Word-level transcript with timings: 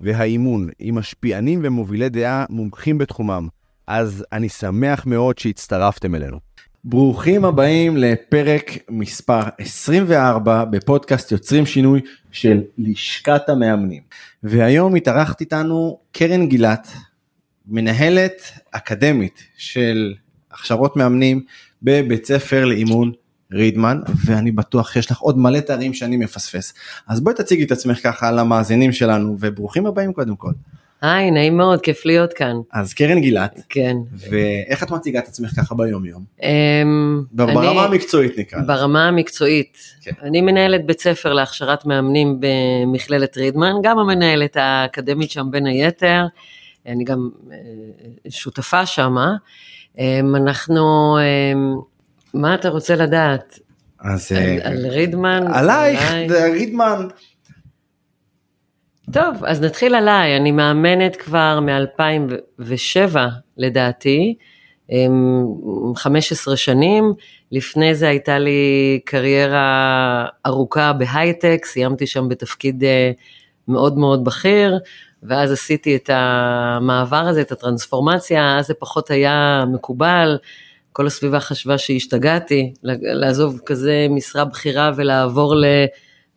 והאימון, 0.00 0.68
עם 0.78 0.94
משפיענים 0.94 1.60
ומובילי 1.62 2.08
דעה 2.08 2.44
מומחים 2.50 2.98
בתחומם. 2.98 3.48
אז 3.86 4.24
אני 4.32 4.48
שמח 4.48 5.06
מאוד 5.06 5.38
שהצטרפתם 5.38 6.14
אלינו. 6.14 6.38
ברוכים 6.84 7.44
הבאים 7.44 7.96
לפרק 7.96 8.70
מספר 8.90 9.40
24 9.58 10.64
בפודקאסט 10.64 11.32
יוצרים 11.32 11.66
שינוי 11.66 12.00
של 12.32 12.60
לשכת 12.78 13.48
המאמנים. 13.48 14.02
והיום 14.42 14.94
התארחת 14.94 15.40
איתנו 15.40 15.98
קרן 16.12 16.46
גילת, 16.46 16.88
מנהלת 17.66 18.42
אקדמית 18.70 19.42
של 19.56 20.14
הכשרות 20.50 20.96
מאמנים 20.96 21.44
בבית 21.82 22.26
ספר 22.26 22.64
לאימון 22.64 23.12
רידמן 23.52 24.00
ואני 24.26 24.50
בטוח 24.52 24.92
שיש 24.92 25.10
לך 25.10 25.18
עוד 25.20 25.38
מלא 25.38 25.60
תארים 25.60 25.94
שאני 25.94 26.16
מפספס 26.16 26.74
אז 27.08 27.20
בואי 27.20 27.34
תציגי 27.34 27.64
את 27.64 27.72
עצמך 27.72 28.00
ככה 28.02 28.30
למאזינים 28.32 28.92
שלנו 28.92 29.36
וברוכים 29.40 29.86
הבאים 29.86 30.12
קודם 30.12 30.36
כל. 30.36 30.50
היי 31.02 31.30
נעים 31.30 31.56
מאוד 31.56 31.80
כיף 31.82 32.06
להיות 32.06 32.32
כאן. 32.32 32.56
אז 32.72 32.94
קרן 32.94 33.20
גילת 33.20 33.60
כן. 33.68 33.96
ואיך 34.30 34.82
את 34.82 34.90
מציגה 34.90 35.18
את 35.18 35.28
עצמך 35.28 35.50
ככה 35.56 35.74
ביום 35.74 36.04
יום? 36.04 36.24
אמ, 36.42 37.22
ברמה 37.32 37.70
אני- 37.70 37.80
המקצועית 37.80 38.38
נקרא. 38.38 38.60
ברמה 38.60 39.08
המקצועית. 39.08 39.78
כן. 40.00 40.10
אני 40.22 40.40
מנהלת 40.40 40.86
בית 40.86 41.00
ספר 41.00 41.32
להכשרת 41.32 41.86
מאמנים 41.86 42.40
במכללת 42.40 43.36
רידמן, 43.36 43.72
גם 43.82 43.98
המנהלת 43.98 44.56
האקדמית 44.56 45.30
שם 45.30 45.46
בין 45.50 45.66
היתר, 45.66 46.26
אני 46.86 47.04
גם 47.04 47.28
אה, 47.52 47.56
שותפה 48.30 48.86
שמה. 48.86 49.32
אמ, 49.98 50.36
אנחנו, 50.36 51.16
אמ, 51.18 51.74
מה 52.34 52.54
אתה 52.54 52.68
רוצה 52.68 52.96
לדעת? 52.96 53.58
אז 54.00 54.32
על, 54.32 54.38
אה, 54.38 54.58
על 54.62 54.86
רידמן? 54.86 55.46
עלייך 55.54 56.10
עליי? 56.10 56.50
רידמן. 56.52 57.08
טוב, 59.12 59.44
אז 59.44 59.60
נתחיל 59.60 59.94
עליי, 59.94 60.36
אני 60.36 60.52
מאמנת 60.52 61.16
כבר 61.16 61.60
מ-2007 61.60 63.16
לדעתי, 63.56 64.34
אמ, 64.90 65.44
15 65.96 66.56
שנים, 66.56 67.12
לפני 67.52 67.94
זה 67.94 68.08
הייתה 68.08 68.38
לי 68.38 69.00
קריירה 69.04 70.26
ארוכה 70.46 70.92
בהייטק, 70.92 71.64
סיימתי 71.64 72.06
שם 72.06 72.28
בתפקיד 72.28 72.84
אה, 72.84 73.10
מאוד 73.68 73.98
מאוד 73.98 74.24
בכיר, 74.24 74.78
ואז 75.22 75.52
עשיתי 75.52 75.96
את 75.96 76.10
המעבר 76.12 77.16
הזה, 77.16 77.40
את 77.40 77.52
הטרנספורמציה, 77.52 78.58
אז 78.58 78.66
זה 78.66 78.74
פחות 78.74 79.10
היה 79.10 79.64
מקובל, 79.72 80.38
כל 80.92 81.06
הסביבה 81.06 81.40
חשבה 81.40 81.78
שהשתגעתי, 81.78 82.72
לעזוב 82.82 83.60
כזה 83.66 84.06
משרה 84.10 84.44
בכירה 84.44 84.90
ולעבור 84.96 85.56
ל... 85.56 85.64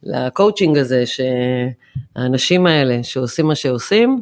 לקואוצ'ינג 0.03 0.77
הזה, 0.77 1.03
שהאנשים 1.05 2.65
האלה 2.65 3.03
שעושים 3.03 3.47
מה 3.47 3.55
שעושים, 3.55 4.21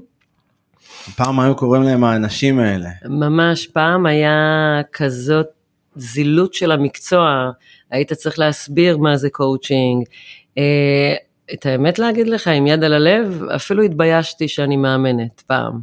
פעם 1.16 1.40
היו 1.40 1.56
קוראים 1.56 1.84
להם 1.84 2.04
האנשים 2.04 2.60
האלה. 2.60 2.90
ממש 3.06 3.68
פעם 3.68 4.06
היה 4.06 4.82
כזאת 4.94 5.48
זילות 5.96 6.54
של 6.54 6.72
המקצוע, 6.72 7.52
היית 7.92 8.14
צריך 8.14 8.40
להסביר 8.40 8.98
מה 8.98 9.18
זה 9.18 9.30
קואוצ'ינג. 9.30 10.06
אה, 10.58 11.16
את 11.54 11.66
האמת 11.66 12.00
להגיד 12.00 12.28
לך, 12.28 12.48
עם 12.48 12.68
יד 12.68 12.84
על 12.84 12.94
הלב, 12.94 13.44
אפילו 13.56 13.84
התביישתי 13.84 14.48
שאני 14.48 14.78
מאמנת 14.78 15.42
פעם. 15.48 15.80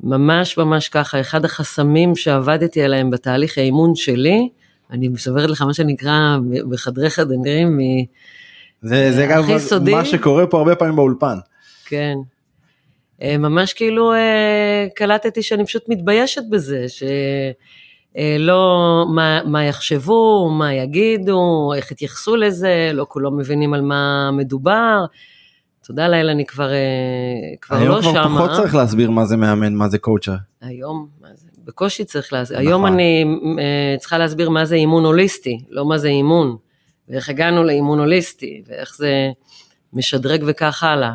ממש 0.00 0.58
ממש 0.58 0.88
ככה, 0.88 1.20
אחד 1.20 1.44
החסמים 1.44 2.16
שעבדתי 2.16 2.82
עליהם 2.82 3.10
בתהליך 3.10 3.58
האימון 3.58 3.94
שלי, 3.94 4.48
אני 4.90 5.08
מספרת 5.08 5.50
לך 5.50 5.62
מה 5.62 5.74
שנקרא 5.74 6.36
בחדרי 6.70 7.10
חדרים, 7.10 7.78
מ- 7.78 8.04
זה 8.82 9.12
זה 9.12 9.26
גם 9.30 9.58
סודי. 9.58 9.94
מה 9.94 10.04
שקורה 10.04 10.46
פה 10.46 10.58
הרבה 10.58 10.74
פעמים 10.74 10.96
באולפן. 10.96 11.36
כן. 11.86 12.14
אה, 13.22 13.38
ממש 13.38 13.72
כאילו 13.72 14.12
אה, 14.12 14.86
קלטתי 14.94 15.42
שאני 15.42 15.66
פשוט 15.66 15.88
מתביישת 15.88 16.42
בזה, 16.50 16.86
שלא 16.88 18.16
מה, 19.14 19.40
מה 19.44 19.64
יחשבו, 19.64 20.50
מה 20.52 20.74
יגידו, 20.74 21.72
איך 21.76 21.90
יתייחסו 21.90 22.36
לזה, 22.36 22.90
לא 22.94 23.06
כולם 23.08 23.38
מבינים 23.38 23.74
על 23.74 23.82
מה 23.82 24.30
מדובר. 24.32 25.04
תודה 25.88 26.08
לאל, 26.08 26.28
אני 26.28 26.46
כבר, 26.46 26.72
אה, 26.72 26.76
כבר 27.60 27.76
היום 27.76 27.88
לא 27.88 28.00
כבר 28.00 28.12
שמה. 28.12 28.38
פחות 28.38 28.50
צריך 28.56 28.74
להסביר 28.74 29.10
מה 29.10 29.24
זה 29.24 29.36
מאמן, 29.36 29.74
מה 29.74 29.88
זה 29.88 29.98
קואוצ'ר. 29.98 30.34
היום, 30.60 31.08
מה 31.20 31.28
זה? 31.34 31.46
בקושי 31.64 32.04
צריך 32.04 32.32
להסביר. 32.32 32.58
נכון. 32.58 32.68
היום 32.68 32.86
אני 32.86 33.24
אה, 33.58 33.96
צריכה 33.98 34.18
להסביר 34.18 34.50
מה 34.50 34.64
זה 34.64 34.74
אימון 34.74 35.04
הוליסטי, 35.04 35.58
לא 35.68 35.84
מה 35.84 35.98
זה 35.98 36.08
אימון. 36.08 36.56
ואיך 37.08 37.28
הגענו 37.28 37.64
לאימון 37.64 37.98
הוליסטי, 37.98 38.62
ואיך 38.66 38.94
זה 38.96 39.30
משדרג 39.92 40.44
וכך 40.46 40.82
הלאה. 40.82 41.12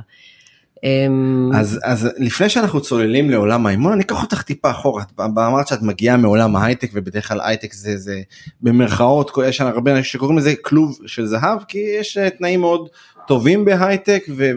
אמ, 0.84 1.52
אז, 1.56 1.80
אז 1.84 2.10
לפני 2.18 2.50
שאנחנו 2.50 2.82
צוללים 2.82 3.30
לעולם 3.30 3.66
האימון, 3.66 3.94
אני 3.94 4.04
אקח 4.04 4.24
אותך 4.24 4.42
טיפה 4.42 4.72
אחורה. 4.72 5.04
את 5.04 5.20
אמרת 5.20 5.68
שאת 5.68 5.82
מגיעה 5.82 6.18
מעולם 6.18 6.56
ההייטק, 6.56 6.90
ובדרך 6.94 7.28
כלל 7.28 7.42
הייטק 7.42 7.74
זה, 7.74 7.98
זה 7.98 8.22
במרכאות, 8.62 9.32
יש 9.48 9.62
הרבה 9.62 9.92
אנשים 9.92 10.04
שקוראים 10.04 10.38
לזה 10.38 10.54
כלוב 10.62 11.00
של 11.06 11.26
זהב, 11.26 11.64
כי 11.68 11.78
יש 12.00 12.18
אה, 12.18 12.30
תנאים 12.30 12.60
מאוד 12.60 12.90
טובים 13.28 13.66
בהייטק, 13.66 14.24
ו- 14.38 14.52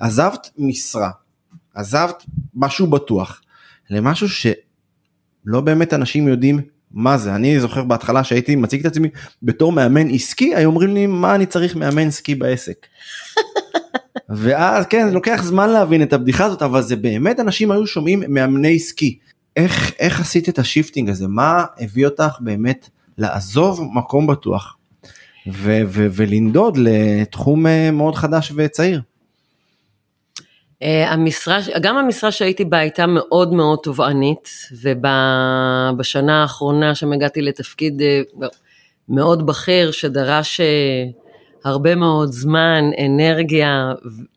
ועזבת 0.00 0.50
משרה, 0.58 1.10
עזבת 1.74 2.22
משהו 2.54 2.86
בטוח, 2.86 3.40
למשהו 3.90 4.28
שלא 4.28 5.60
באמת 5.60 5.94
אנשים 5.94 6.28
יודעים 6.28 6.60
מה 6.90 7.18
זה. 7.18 7.34
אני 7.34 7.60
זוכר 7.60 7.84
בהתחלה 7.84 8.24
שהייתי 8.24 8.56
מציג 8.56 8.80
את 8.80 8.86
עצמי 8.86 9.08
בתור 9.42 9.72
מאמן 9.72 10.10
עסקי, 10.10 10.54
היו 10.54 10.68
אומרים 10.68 10.94
לי 10.94 11.06
מה 11.06 11.34
אני 11.34 11.46
צריך 11.46 11.76
מאמן 11.76 12.06
עסקי 12.08 12.34
בעסק. 12.34 12.86
ואז 14.28 14.86
כן 14.86 15.08
זה 15.08 15.14
לוקח 15.14 15.42
זמן 15.42 15.70
להבין 15.70 16.02
את 16.02 16.12
הבדיחה 16.12 16.44
הזאת 16.44 16.62
אבל 16.62 16.82
זה 16.82 16.96
באמת 16.96 17.40
אנשים 17.40 17.70
היו 17.70 17.86
שומעים 17.86 18.22
מאמני 18.28 18.78
סקי. 18.78 19.18
איך 19.56 19.92
איך 19.98 20.20
עשית 20.20 20.48
את 20.48 20.58
ה 20.58 20.64
shifting 20.64 21.08
הזה 21.08 21.28
מה 21.28 21.64
הביא 21.80 22.06
אותך 22.06 22.36
באמת 22.40 22.88
לעזוב 23.18 23.80
מקום 23.94 24.26
בטוח 24.26 24.76
ו- 25.52 25.82
ו- 25.86 26.06
ולנדוד 26.12 26.76
לתחום 26.76 27.66
אה, 27.66 27.90
מאוד 27.90 28.14
חדש 28.14 28.52
וצעיר. 28.56 29.00
אה, 30.82 31.12
המשרה, 31.12 31.58
גם 31.80 31.96
המשרה 31.96 32.32
שהייתי 32.32 32.64
בה 32.64 32.78
הייתה 32.78 33.06
מאוד 33.06 33.52
מאוד 33.52 33.78
תובענית, 33.82 34.50
ובשנה 34.82 36.42
האחרונה 36.42 36.94
שם 36.94 37.12
הגעתי 37.12 37.42
לתפקיד 37.42 38.02
אה, 38.02 38.20
מאוד 39.08 39.46
בכיר 39.46 39.90
שדרש 39.90 40.60
אה, 40.60 41.04
הרבה 41.64 41.94
מאוד 41.94 42.32
זמן, 42.32 42.84
אנרגיה 43.06 43.92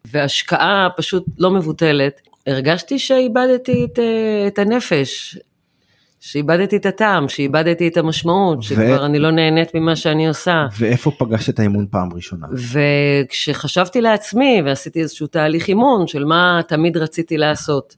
והשקעה 0.06 0.88
פשוט 0.98 1.26
לא 1.38 1.52
מבוטלת, 1.52 2.22
הרגשתי 2.48 3.00
שאיבדתי 3.00 3.86
את, 3.86 4.00
אה, 4.00 4.48
את 4.48 4.60
הנפש, 4.60 5.38
שאיבדתי 6.20 6.78
את 6.78 6.86
הטעם, 6.86 7.30
שאיבדתי 7.30 7.88
את 7.88 7.98
המשמעות, 7.98 8.64
שכבר 8.64 9.06
אני 9.06 9.20
לא 9.20 9.32
נהנית 9.32 9.76
ממה 9.76 9.96
שאני 9.96 10.28
עושה. 10.28 10.68
ואיפה 10.80 11.12
פגשת 11.12 11.50
את 11.50 11.60
האימון 11.60 11.86
פעם 11.92 12.14
ראשונה? 12.14 12.48
וכשחשבתי 12.74 14.02
לעצמי 14.02 14.62
ועשיתי 14.66 15.02
איזשהו 15.02 15.28
תהליך 15.28 15.68
אימון 15.68 16.08
של 16.08 16.26
מה 16.26 16.62
תמיד 16.68 16.98
רציתי 16.98 17.38
לעשות, 17.38 17.96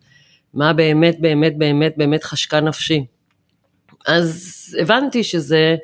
מה 0.54 0.74
באמת 0.74 1.22
באמת 1.22 1.58
באמת 1.58 1.94
באמת 1.98 2.24
חשקה 2.24 2.62
נפשי, 2.62 3.06
אז 4.08 4.56
הבנתי 4.82 5.24
שזה 5.24 5.75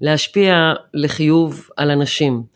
להשפיע 0.00 0.72
לחיוב 0.94 1.68
על 1.76 1.90
אנשים. 1.90 2.53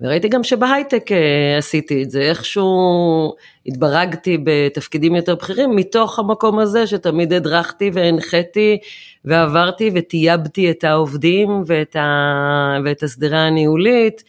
וראיתי 0.00 0.28
גם 0.28 0.44
שבהייטק 0.44 1.12
אה, 1.12 1.58
עשיתי 1.58 2.02
את 2.02 2.10
זה, 2.10 2.20
איכשהו 2.20 3.34
התברגתי 3.66 4.38
בתפקידים 4.44 5.14
יותר 5.16 5.34
בכירים 5.34 5.76
מתוך 5.76 6.18
המקום 6.18 6.58
הזה 6.58 6.86
שתמיד 6.86 7.32
הדרכתי 7.32 7.90
והנחיתי 7.92 8.78
ועברתי 9.24 9.90
וטייבתי 9.94 10.70
את 10.70 10.84
העובדים 10.84 11.62
ואת, 11.66 11.96
ה... 11.96 12.78
ואת 12.84 13.02
השדרה 13.02 13.38
הניהולית, 13.38 14.24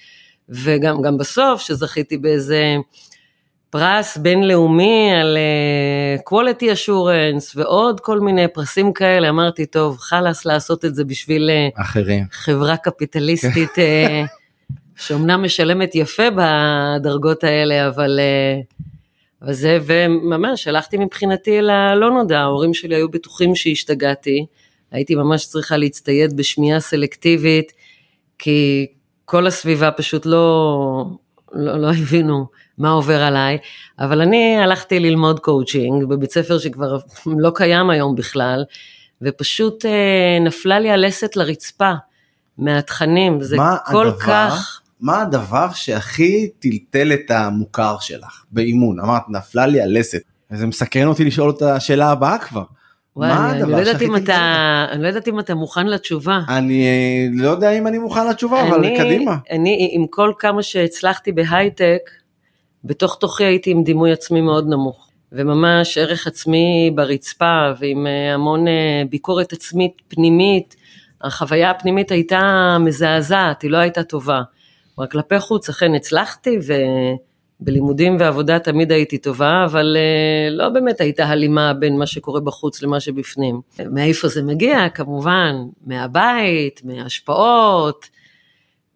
וגם 0.50 1.02
גם 1.02 1.18
בסוף 1.18 1.62
שזכיתי 1.62 2.18
באיזה 2.18 2.75
פרס 3.70 4.18
בינלאומי 4.18 5.12
על 5.22 5.38
uh, 5.38 6.30
quality 6.30 6.63
assurance 6.63 7.54
ועוד 7.56 8.00
כל 8.00 8.20
מיני 8.20 8.48
פרסים 8.48 8.94
כאלה, 8.94 9.30
אמרתי, 9.30 9.66
טוב, 9.66 9.98
חלאס 9.98 10.46
לעשות 10.46 10.86
את 10.86 10.96
זה 10.96 11.04
בשביל 11.04 11.50
uh, 11.50 11.81
אחרים. 11.81 12.24
חברה 12.31 12.78
קפיטליסטית 12.78 13.72
שאומנם 14.98 15.44
משלמת 15.44 15.96
יפה 15.96 16.24
בדרגות 16.36 17.44
האלה, 17.44 17.88
אבל 17.88 18.20
וזה, 19.42 19.78
וממש 19.86 20.68
הלכתי 20.68 20.98
מבחינתי 20.98 21.62
ללא 21.62 22.10
נודע, 22.12 22.40
ההורים 22.40 22.74
שלי 22.74 22.96
היו 22.96 23.10
בטוחים 23.10 23.56
שהשתגעתי, 23.56 24.46
הייתי 24.92 25.16
ממש 25.16 25.46
צריכה 25.46 25.78
להצטייד 25.78 26.38
בשמיעה 26.38 26.80
סלקטיבית, 26.80 27.72
כי 28.40 28.88
כל 29.26 29.48
הסביבה 29.48 29.92
פשוט 29.92 30.26
לא, 30.26 31.06
לא, 31.54 31.78
לא 31.78 31.88
הבינו 31.88 32.46
מה 32.78 32.90
עובר 32.90 33.22
עליי, 33.22 33.58
אבל 34.00 34.22
אני 34.22 34.58
הלכתי 34.58 35.00
ללמוד 35.00 35.40
קואוצ'ינג 35.40 36.06
בבית 36.06 36.32
ספר 36.32 36.60
שכבר 36.60 36.98
לא 37.26 37.52
קיים 37.56 37.90
היום 37.90 38.16
בכלל, 38.16 38.64
ופשוט 39.22 39.86
אה, 39.86 40.38
נפלה 40.42 40.80
לי 40.80 40.92
הלסת 40.92 41.36
לרצפה 41.36 41.94
מהתכנים, 42.58 43.42
זה 43.42 43.58
כל 43.86 44.08
הדבר, 44.08 44.20
כך... 44.20 44.82
מה 45.02 45.22
הדבר 45.22 45.68
שהכי 45.74 46.50
טלטל 46.60 47.14
את 47.14 47.32
המוכר 47.32 47.96
שלך 48.00 48.44
באימון? 48.52 49.00
אמרת, 49.00 49.22
נפלה 49.30 49.66
לי 49.66 49.82
הלסת. 49.82 50.22
וזה 50.52 50.68
מסקרן 50.68 51.08
אותי 51.08 51.26
לשאול 51.26 51.50
את 51.50 51.62
השאלה 51.62 52.10
הבאה 52.12 52.38
כבר. 52.38 52.64
וואי, 53.16 53.30
מה 53.30 53.52
אני, 53.52 53.62
הדבר 53.62 53.72
לא 53.72 53.78
יודעת 53.78 54.02
אם 54.02 54.16
אתה, 54.16 54.36
אני 54.92 55.04
לא 55.04 55.08
יודעת 55.08 55.28
אם 55.28 55.40
אתה 55.40 55.56
מוכן 55.56 55.88
לתשובה. 55.88 56.40
אני 56.50 56.84
אה, 56.86 57.28
לא 57.34 57.50
יודע 57.50 57.72
אם 57.72 57.88
אני 57.88 57.98
מוכן 57.98 58.28
לתשובה, 58.28 58.68
אבל 58.68 58.78
אני- 58.86 58.98
קדימה. 58.98 59.38
אני, 59.52 59.90
עם 59.92 60.06
כל 60.10 60.32
כמה 60.40 60.64
שהצלחתי 60.64 61.32
בהייטק, 61.32 62.00
בתוך 62.84 63.18
תוכי 63.20 63.44
הייתי 63.44 63.72
עם 63.72 63.84
דימוי 63.84 64.12
עצמי 64.12 64.42
מאוד 64.42 64.68
נמוך. 64.70 65.08
וממש 65.32 65.98
ערך 65.98 66.28
עצמי 66.28 66.92
ברצפה, 66.96 67.72
ועם 67.80 68.08
אה, 68.08 68.34
המון 68.34 68.68
אה, 68.68 68.74
ביקורת 69.10 69.54
עצמית 69.54 69.92
פנימית. 70.08 70.76
החוויה 71.22 71.72
הפנימית 71.72 72.12
הייתה 72.12 72.42
מזעזעת, 72.80 73.62
היא 73.62 73.72
לא 73.72 73.78
הייתה 73.78 74.04
טובה. 74.04 74.42
רק 75.00 75.12
כלפי 75.12 75.40
חוץ 75.40 75.70
אכן 75.70 75.96
הצלחתי, 75.96 76.58
ובלימודים 77.62 78.18
ועבודה 78.20 78.60
תמיד 78.60 78.92
הייתי 78.92 79.18
טובה, 79.18 79.66
אבל 79.66 79.98
אה, 80.00 80.50
לא 80.50 80.70
באמת 80.70 81.02
הייתה 81.02 81.26
הלימה 81.26 81.74
בין 81.74 81.98
מה 81.98 82.06
שקורה 82.08 82.40
בחוץ 82.42 82.82
למה 82.84 83.00
שבפנים. 83.00 83.62
מאיפה 83.92 84.28
זה 84.28 84.44
מגיע? 84.44 84.90
כמובן, 84.94 85.56
מהבית, 85.86 86.82
מהשפעות. 86.84 88.06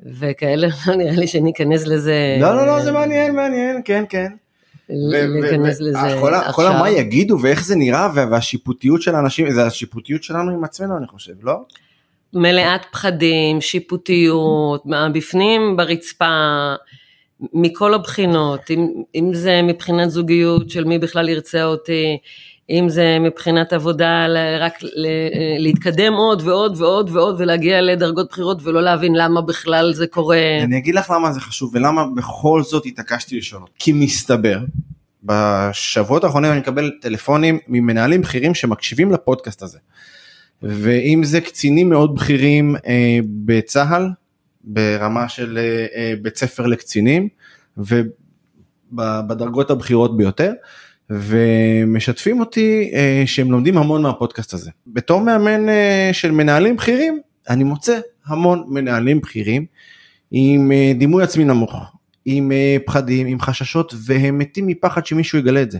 וכאלה, 0.05 0.67
לא 0.87 0.95
נראה 0.95 1.15
לי 1.15 1.27
שניכנס 1.27 1.87
לזה. 1.87 2.37
לא, 2.41 2.55
לא, 2.55 2.65
לא, 2.67 2.81
זה 2.81 2.91
מעניין, 2.91 3.35
מעניין, 3.35 3.81
כן, 3.85 4.03
כן. 4.09 4.27
להיכנס 4.89 5.81
לזה 5.81 5.97
כל 6.21 6.33
ה- 6.33 6.39
עכשיו. 6.39 6.53
כל 6.53 6.67
המה 6.67 6.89
יגידו 6.89 7.37
ואיך 7.41 7.63
זה 7.63 7.75
נראה 7.75 8.09
וה- 8.15 8.25
והשיפוטיות 8.31 9.01
של 9.01 9.15
האנשים, 9.15 9.51
זה 9.51 9.65
השיפוטיות 9.65 10.23
שלנו 10.23 10.51
עם 10.51 10.63
עצמנו 10.63 10.97
אני 10.97 11.07
חושב, 11.07 11.33
לא? 11.41 11.53
מלאת 12.33 12.81
פחדים, 12.91 13.61
שיפוטיות, 13.61 14.83
בפנים 15.13 15.77
ברצפה, 15.77 16.73
מכל 17.53 17.93
הבחינות, 17.93 18.71
אם, 18.71 18.87
אם 19.15 19.33
זה 19.33 19.61
מבחינת 19.61 20.09
זוגיות 20.09 20.69
של 20.69 20.83
מי 20.83 20.99
בכלל 20.99 21.29
ירצה 21.29 21.63
אותי, 21.63 22.17
אם 22.69 22.89
זה 22.89 23.17
מבחינת 23.19 23.73
עבודה, 23.73 24.25
רק 24.59 24.73
להתקדם 25.59 26.13
עוד 26.13 26.41
ועוד 26.45 26.81
ועוד 26.81 27.09
ועוד 27.13 27.35
ולהגיע 27.41 27.81
לדרגות 27.81 28.29
בחירות 28.29 28.57
ולא 28.63 28.81
להבין 28.81 29.15
למה 29.15 29.41
בכלל 29.41 29.93
זה 29.93 30.07
קורה. 30.07 30.59
אני 30.63 30.77
אגיד 30.77 30.95
לך 30.95 31.09
למה 31.09 31.31
זה 31.31 31.39
חשוב 31.39 31.71
ולמה 31.75 32.05
בכל 32.15 32.63
זאת 32.63 32.85
התעקשתי 32.85 33.37
לשאול. 33.37 33.61
כי 33.79 33.91
מסתבר, 33.93 34.59
בשבועות 35.23 36.23
האחרונים 36.23 36.51
אני 36.51 36.59
מקבל 36.59 36.91
טלפונים 37.01 37.59
ממנהלים 37.67 38.21
בכירים 38.21 38.53
שמקשיבים 38.53 39.11
לפודקאסט 39.11 39.63
הזה. 39.63 39.77
ואם 40.63 41.21
זה 41.23 41.41
קצינים 41.41 41.89
מאוד 41.89 42.15
בכירים 42.15 42.75
אה, 42.87 43.19
בצה"ל, 43.45 44.09
ברמה 44.63 45.29
של 45.29 45.57
אה, 45.57 45.85
אה, 45.95 46.13
בית 46.21 46.37
ספר 46.37 46.67
לקצינים, 46.67 47.27
ובדרגות 47.77 49.71
הבכירות 49.71 50.17
ביותר, 50.17 50.53
ומשתפים 51.09 52.39
אותי 52.39 52.91
אה, 52.93 53.23
שהם 53.25 53.51
לומדים 53.51 53.77
המון 53.77 54.01
מהפודקאסט 54.01 54.53
הזה. 54.53 54.71
בתור 54.87 55.21
מאמן 55.21 55.69
אה, 55.69 56.09
של 56.13 56.31
מנהלים 56.31 56.75
בכירים, 56.75 57.19
אני 57.49 57.63
מוצא 57.63 57.99
המון 58.25 58.63
מנהלים 58.67 59.21
בכירים 59.21 59.65
עם 60.31 60.71
אה, 60.71 60.91
דימוי 60.97 61.23
עצמי 61.23 61.43
נמוך, 61.43 61.75
עם 62.25 62.51
אה, 62.51 62.77
פחדים, 62.85 63.27
עם 63.27 63.39
חששות, 63.39 63.93
והם 64.05 64.37
מתים 64.37 64.67
מפחד 64.67 65.05
שמישהו 65.05 65.39
יגלה 65.39 65.61
את 65.61 65.71
זה. 65.71 65.79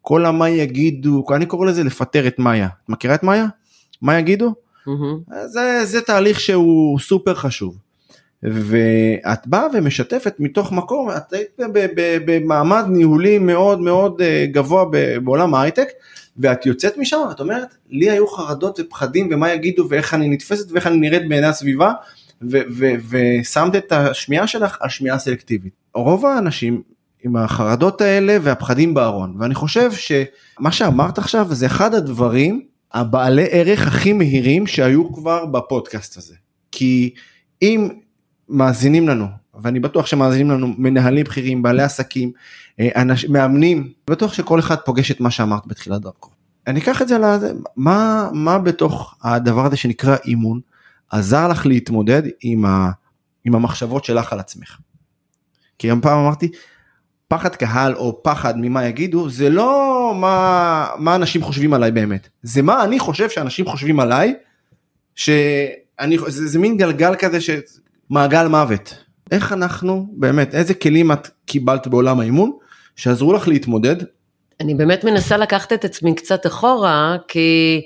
כל 0.00 0.26
המה 0.26 0.48
יגידו, 0.48 1.24
אני 1.34 1.46
קורא 1.46 1.66
לזה 1.66 1.84
לפטר 1.84 2.26
את 2.26 2.38
מאיה. 2.38 2.66
את 2.66 2.88
מכירה 2.88 3.14
את 3.14 3.22
מאיה? 3.22 3.46
מה 4.02 4.18
יגידו? 4.18 4.54
מהמם. 4.86 5.18
זה, 5.46 5.80
זה 5.84 6.00
תהליך 6.00 6.40
שהוא 6.40 6.98
סופר 6.98 7.34
חשוב. 7.34 7.76
ואת 8.42 9.46
באה 9.46 9.66
ומשתפת 9.74 10.34
מתוך 10.38 10.72
מקום, 10.72 11.10
את 11.10 11.32
היית 11.32 11.60
במעמד 12.24 12.84
ניהולי 12.88 13.38
מאוד 13.38 13.80
מאוד 13.80 14.20
אה, 14.20 14.46
גבוה 14.52 14.84
בעולם 15.24 15.54
ההייטק, 15.54 15.88
ואת 16.36 16.66
יוצאת 16.66 16.98
משם 16.98 17.16
ואת 17.28 17.40
אומרת, 17.40 17.74
לי 17.90 18.10
היו 18.10 18.26
חרדות 18.26 18.80
ופחדים 18.80 19.28
ומה 19.32 19.52
יגידו 19.52 19.86
ואיך 19.88 20.14
אני 20.14 20.28
נתפסת 20.28 20.72
ואיך 20.72 20.86
אני 20.86 20.96
נראית 20.96 21.28
בעיני 21.28 21.46
הסביבה, 21.46 21.92
ו- 22.50 22.62
ו- 22.70 22.94
ושמת 23.10 23.76
את 23.76 23.92
השמיעה 23.92 24.46
שלך 24.46 24.78
על 24.80 24.88
שמיעה 24.88 25.18
סלקטיבית. 25.18 25.72
רוב 25.94 26.26
האנשים 26.26 26.82
עם 27.24 27.36
החרדות 27.36 28.00
האלה 28.00 28.36
והפחדים 28.42 28.94
בארון, 28.94 29.36
ואני 29.38 29.54
חושב 29.54 29.92
שמה 29.92 30.72
שאמרת 30.72 31.18
עכשיו 31.18 31.54
זה 31.54 31.66
אחד 31.66 31.94
הדברים 31.94 32.71
הבעלי 32.94 33.46
ערך 33.50 33.86
הכי 33.86 34.12
מהירים 34.12 34.66
שהיו 34.66 35.12
כבר 35.14 35.46
בפודקאסט 35.46 36.16
הזה. 36.16 36.34
כי 36.72 37.14
אם 37.62 37.88
מאזינים 38.48 39.08
לנו, 39.08 39.26
ואני 39.54 39.80
בטוח 39.80 40.06
שמאזינים 40.06 40.50
לנו 40.50 40.74
מנהלים 40.78 41.24
בכירים, 41.24 41.62
בעלי 41.62 41.82
עסקים, 41.82 42.32
אה, 42.80 42.88
אנש, 42.96 43.24
מאמנים, 43.24 43.92
בטוח 44.10 44.32
שכל 44.32 44.58
אחד 44.58 44.76
פוגש 44.76 45.10
את 45.10 45.20
מה 45.20 45.30
שאמרת 45.30 45.66
בתחילת 45.66 46.00
דרכו. 46.00 46.30
אני 46.66 46.80
אקח 46.80 47.02
את 47.02 47.08
זה 47.08 47.18
לזה, 47.18 47.52
מה, 47.76 48.28
מה 48.32 48.58
בתוך 48.58 49.14
הדבר 49.22 49.66
הזה 49.66 49.76
שנקרא 49.76 50.16
אימון 50.24 50.60
עזר 51.10 51.48
לך 51.48 51.66
להתמודד 51.66 52.22
עם, 52.40 52.64
ה, 52.64 52.90
עם 53.44 53.54
המחשבות 53.54 54.04
שלך 54.04 54.32
על 54.32 54.40
עצמך. 54.40 54.78
כי 55.78 55.88
גם 55.88 56.00
פעם 56.00 56.18
אמרתי, 56.18 56.48
פחד 57.32 57.56
קהל 57.56 57.94
או 57.94 58.22
פחד 58.22 58.54
ממה 58.56 58.86
יגידו, 58.86 59.28
זה 59.28 59.50
לא 59.50 60.12
מה, 60.16 60.86
מה 60.98 61.14
אנשים 61.14 61.42
חושבים 61.42 61.74
עליי 61.74 61.90
באמת, 61.90 62.28
זה 62.42 62.62
מה 62.62 62.84
אני 62.84 62.98
חושב 62.98 63.30
שאנשים 63.30 63.66
חושבים 63.66 64.00
עליי, 64.00 64.34
שאני, 65.14 66.18
זה, 66.26 66.46
זה 66.46 66.58
מין 66.58 66.76
גלגל 66.76 67.14
כזה 67.18 67.38
שמעגל 67.40 68.46
מוות. 68.46 68.94
איך 69.30 69.52
אנחנו, 69.52 70.06
באמת, 70.12 70.54
איזה 70.54 70.74
כלים 70.74 71.12
את 71.12 71.28
קיבלת 71.46 71.86
בעולם 71.86 72.20
האימון 72.20 72.52
שעזרו 72.96 73.32
לך 73.32 73.48
להתמודד? 73.48 73.96
אני 74.60 74.74
באמת 74.74 75.04
מנסה 75.04 75.36
לקחת 75.36 75.72
את 75.72 75.84
עצמי 75.84 76.14
קצת 76.14 76.46
אחורה, 76.46 77.16
כי 77.28 77.80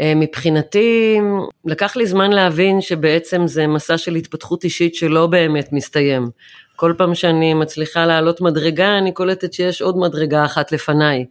אה, 0.00 0.12
מבחינתי 0.16 1.18
לקח 1.64 1.96
לי 1.96 2.06
זמן 2.06 2.30
להבין 2.30 2.80
שבעצם 2.80 3.46
זה 3.46 3.66
מסע 3.66 3.98
של 3.98 4.14
התפתחות 4.14 4.64
אישית 4.64 4.94
שלא 4.94 5.26
באמת 5.26 5.72
מסתיים. 5.72 6.30
כל 6.78 6.92
פעם 6.98 7.14
שאני 7.14 7.54
מצליחה 7.54 8.06
לעלות 8.06 8.40
מדרגה, 8.40 8.98
אני 8.98 9.12
קולטת 9.12 9.52
שיש 9.52 9.82
עוד 9.82 9.98
מדרגה 9.98 10.44
אחת 10.44 10.72
לפניי. 10.72 11.24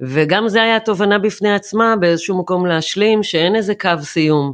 וגם 0.00 0.48
זה 0.48 0.62
היה 0.62 0.80
תובנה 0.80 1.18
בפני 1.18 1.54
עצמה 1.54 1.94
באיזשהו 2.00 2.38
מקום 2.38 2.66
להשלים 2.66 3.22
שאין 3.22 3.56
איזה 3.56 3.74
קו 3.74 3.90
סיום, 4.02 4.52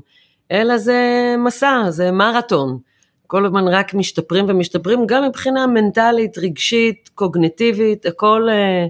אלא 0.50 0.78
זה 0.78 1.34
מסע, 1.38 1.84
זה 1.88 2.10
מרתון. 2.10 2.78
כל 3.26 3.46
הזמן 3.46 3.68
רק 3.68 3.94
משתפרים 3.94 4.44
ומשתפרים, 4.48 5.06
גם 5.06 5.24
מבחינה 5.24 5.66
מנטלית, 5.66 6.38
רגשית, 6.38 7.10
קוגניטיבית, 7.14 8.06
הכל, 8.06 8.48
אה, 8.50 8.86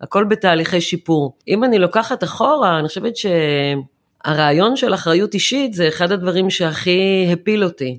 הכל 0.00 0.24
בתהליכי 0.24 0.80
שיפור. 0.80 1.36
אם 1.48 1.64
אני 1.64 1.78
לוקחת 1.78 2.24
אחורה, 2.24 2.78
אני 2.78 2.88
חושבת 2.88 3.12
שהרעיון 3.16 4.76
של 4.76 4.94
אחריות 4.94 5.34
אישית 5.34 5.74
זה 5.74 5.88
אחד 5.88 6.12
הדברים 6.12 6.50
שהכי 6.50 7.28
הפיל 7.32 7.64
אותי. 7.64 7.98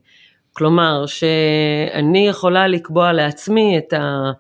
כלומר, 0.57 1.05
שאני 1.05 2.27
יכולה 2.27 2.67
לקבוע 2.67 3.13
לעצמי 3.13 3.77
את, 3.77 3.93
ה, 3.93 4.31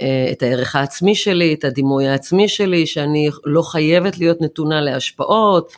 אה, 0.00 0.28
את 0.32 0.42
הערך 0.42 0.76
העצמי 0.76 1.14
שלי, 1.14 1.54
את 1.54 1.64
הדימוי 1.64 2.08
העצמי 2.08 2.48
שלי, 2.48 2.86
שאני 2.86 3.30
לא 3.44 3.62
חייבת 3.62 4.18
להיות 4.18 4.40
נתונה 4.40 4.80
להשפעות, 4.80 5.72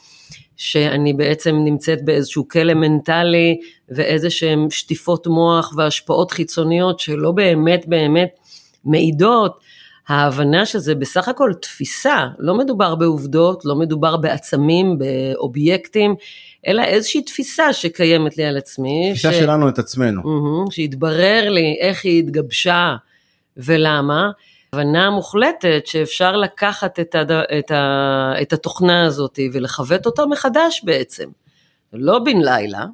שאני 0.57 1.13
בעצם 1.13 1.57
נמצאת 1.65 2.05
באיזשהו 2.05 2.49
כלא 2.49 2.75
מנטלי 2.75 3.59
ואיזה 3.89 4.31
שהן 4.31 4.67
שטיפות 4.71 5.27
מוח 5.27 5.73
והשפעות 5.77 6.31
חיצוניות 6.31 7.01
שלא 7.01 7.33
באמת 7.33 7.85
באמת 7.87 8.31
מעידות. 8.85 9.59
ההבנה 10.09 10.67
שזה 10.67 10.95
בסך 10.95 11.29
הכל 11.29 11.53
תפיסה, 11.61 12.27
לא 12.39 12.55
מדובר 12.55 12.95
בעובדות, 12.95 13.65
לא 13.65 13.77
מדובר 13.77 14.17
בעצמים, 14.17 14.99
באובייקטים, 14.99 16.15
אלא 16.67 16.83
איזושהי 16.83 17.23
תפיסה 17.23 17.73
שקיימת 17.73 18.39
לי 18.39 18.45
על 18.45 18.57
עצמי. 18.57 19.11
תפיסה 19.11 19.33
ש... 19.33 19.39
שלנו 19.39 19.69
את 19.69 19.79
עצמנו. 19.79 20.23
Mm-hmm, 20.23 20.75
שהתברר 20.75 21.51
לי 21.51 21.77
איך 21.81 22.05
היא 22.05 22.19
התגבשה 22.19 22.97
ולמה. 23.57 24.31
הבנה 24.73 25.11
מוחלטת 25.11 25.83
שאפשר 25.85 26.37
לקחת 26.37 27.01
את, 27.01 27.15
הד... 27.15 27.31
את, 27.31 27.71
ה... 27.71 28.33
את 28.43 28.53
התוכנה 28.53 29.07
הזאת 29.07 29.39
ולכוות 29.53 30.07
אותה 30.07 30.27
מחדש 30.27 30.83
בעצם. 30.85 31.29
לא 31.93 32.19
בן 32.19 32.37
לילה, 32.37 32.85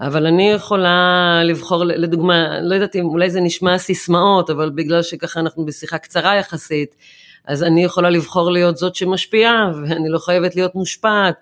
אבל 0.00 0.26
אני 0.26 0.50
יכולה 0.50 1.40
לבחור, 1.44 1.84
לדוגמה, 1.84 2.60
לא 2.60 2.74
יודעת 2.74 2.96
אם 2.96 3.04
אולי 3.04 3.30
זה 3.30 3.40
נשמע 3.40 3.78
סיסמאות, 3.78 4.50
אבל 4.50 4.70
בגלל 4.70 5.02
שככה 5.02 5.40
אנחנו 5.40 5.64
בשיחה 5.64 5.98
קצרה 5.98 6.36
יחסית, 6.36 6.94
אז 7.46 7.62
אני 7.62 7.84
יכולה 7.84 8.10
לבחור 8.10 8.50
להיות 8.50 8.76
זאת 8.76 8.94
שמשפיעה, 8.94 9.70
ואני 9.82 10.08
לא 10.08 10.18
חייבת 10.18 10.56
להיות 10.56 10.74
מושפעת. 10.74 11.34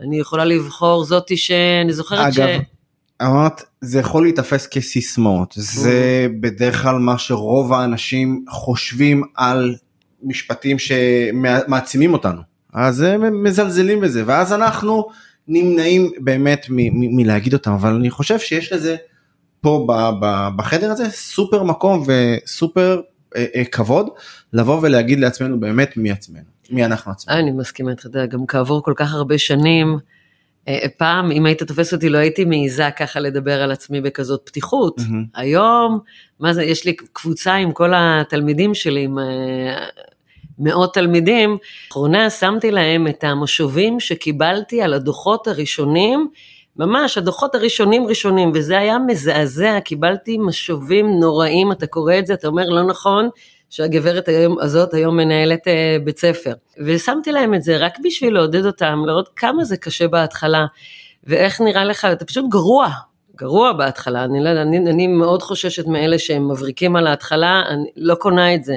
אני 0.00 0.18
יכולה 0.20 0.44
לבחור 0.44 1.04
זאתי 1.04 1.36
שאני 1.36 1.92
זוכרת 1.92 2.18
אגב, 2.18 2.48
ש... 2.48 2.60
אמרת, 3.22 3.62
זה 3.80 3.98
יכול 3.98 4.22
להיתפס 4.22 4.66
כסיסמאות, 4.66 5.54
זה 5.56 6.26
בדרך 6.40 6.82
כלל 6.82 6.96
מה 6.98 7.18
שרוב 7.18 7.72
האנשים 7.72 8.44
חושבים 8.48 9.22
על 9.36 9.74
משפטים 10.22 10.76
שמעצימים 10.78 12.12
אותנו, 12.12 12.40
אז 12.72 13.00
הם 13.00 13.42
מזלזלים 13.42 14.00
בזה, 14.00 14.22
ואז 14.26 14.52
אנחנו 14.52 15.08
נמנעים 15.52 16.10
באמת 16.18 16.66
מלהגיד 16.92 17.54
אותם, 17.54 17.72
אבל 17.72 17.94
אני 17.94 18.10
חושב 18.10 18.38
שיש 18.38 18.72
לזה 18.72 18.96
פה 19.60 19.86
ב- 19.88 20.24
ב- 20.24 20.48
בחדר 20.56 20.90
הזה 20.90 21.10
סופר 21.10 21.62
מקום 21.62 22.04
וסופר 22.06 23.00
אה, 23.36 23.46
אה, 23.54 23.64
כבוד 23.64 24.08
לבוא 24.52 24.78
ולהגיד 24.82 25.20
לעצמנו 25.20 25.60
באמת 25.60 25.96
מי 25.96 26.10
עצמנו, 26.10 26.44
מי 26.70 26.84
אנחנו 26.84 27.12
עצמנו. 27.12 27.38
אני 27.38 27.50
מסכימה 27.50 27.90
איתך, 27.90 28.00
אתה 28.00 28.18
יודע, 28.18 28.26
גם 28.26 28.46
כעבור 28.46 28.82
כל 28.82 28.92
כך 28.96 29.14
הרבה 29.14 29.38
שנים, 29.38 29.98
אה, 30.68 30.86
פעם 30.96 31.30
אם 31.30 31.46
היית 31.46 31.62
תופס 31.62 31.94
אותי 31.94 32.08
לא 32.08 32.18
הייתי 32.18 32.44
מעיזה 32.44 32.88
ככה 32.96 33.20
לדבר 33.20 33.62
על 33.62 33.72
עצמי 33.72 34.00
בכזאת 34.00 34.40
פתיחות. 34.44 35.00
מהמם. 35.00 35.24
היום, 35.34 35.98
מה 36.40 36.54
זה, 36.54 36.64
יש 36.64 36.84
לי 36.84 36.96
קבוצה 37.12 37.54
עם 37.54 37.72
כל 37.72 37.92
התלמידים 37.96 38.74
שלי, 38.74 39.04
עם 39.04 39.14
מאות 40.58 40.94
תלמידים, 40.94 41.56
לאחרונה 41.86 42.30
שמתי 42.30 42.70
להם 42.70 43.06
את 43.06 43.24
המשובים 43.24 44.00
שקיבלתי 44.00 44.82
על 44.82 44.94
הדוחות 44.94 45.48
הראשונים, 45.48 46.28
ממש 46.76 47.18
הדוחות 47.18 47.54
הראשונים 47.54 48.06
ראשונים, 48.06 48.52
וזה 48.54 48.78
היה 48.78 48.98
מזעזע, 48.98 49.80
קיבלתי 49.80 50.38
משובים 50.38 51.20
נוראים, 51.20 51.72
אתה 51.72 51.86
קורא 51.86 52.18
את 52.18 52.26
זה, 52.26 52.34
אתה 52.34 52.48
אומר 52.48 52.68
לא 52.68 52.82
נכון, 52.82 53.28
שהגברת 53.70 54.28
היום, 54.28 54.58
הזאת 54.60 54.94
היום 54.94 55.16
מנהלת 55.16 55.68
אה, 55.68 55.96
בית 56.04 56.18
ספר. 56.18 56.52
ושמתי 56.84 57.32
להם 57.32 57.54
את 57.54 57.62
זה 57.62 57.76
רק 57.76 57.98
בשביל 58.04 58.34
לעודד 58.34 58.66
אותם, 58.66 59.02
לראות 59.06 59.28
כמה 59.36 59.64
זה 59.64 59.76
קשה 59.76 60.08
בהתחלה, 60.08 60.66
ואיך 61.24 61.60
נראה 61.60 61.84
לך, 61.84 62.04
אתה 62.04 62.24
פשוט 62.24 62.44
גרוע, 62.48 62.88
גרוע 63.36 63.72
בהתחלה, 63.72 64.24
אני 64.24 64.44
לא 64.44 64.50
אני, 64.50 64.78
אני 64.78 65.06
מאוד 65.06 65.42
חוששת 65.42 65.86
מאלה 65.86 66.18
שהם 66.18 66.50
מבריקים 66.50 66.96
על 66.96 67.06
ההתחלה, 67.06 67.62
אני 67.68 67.90
לא 67.96 68.14
קונה 68.14 68.54
את 68.54 68.64
זה. 68.64 68.76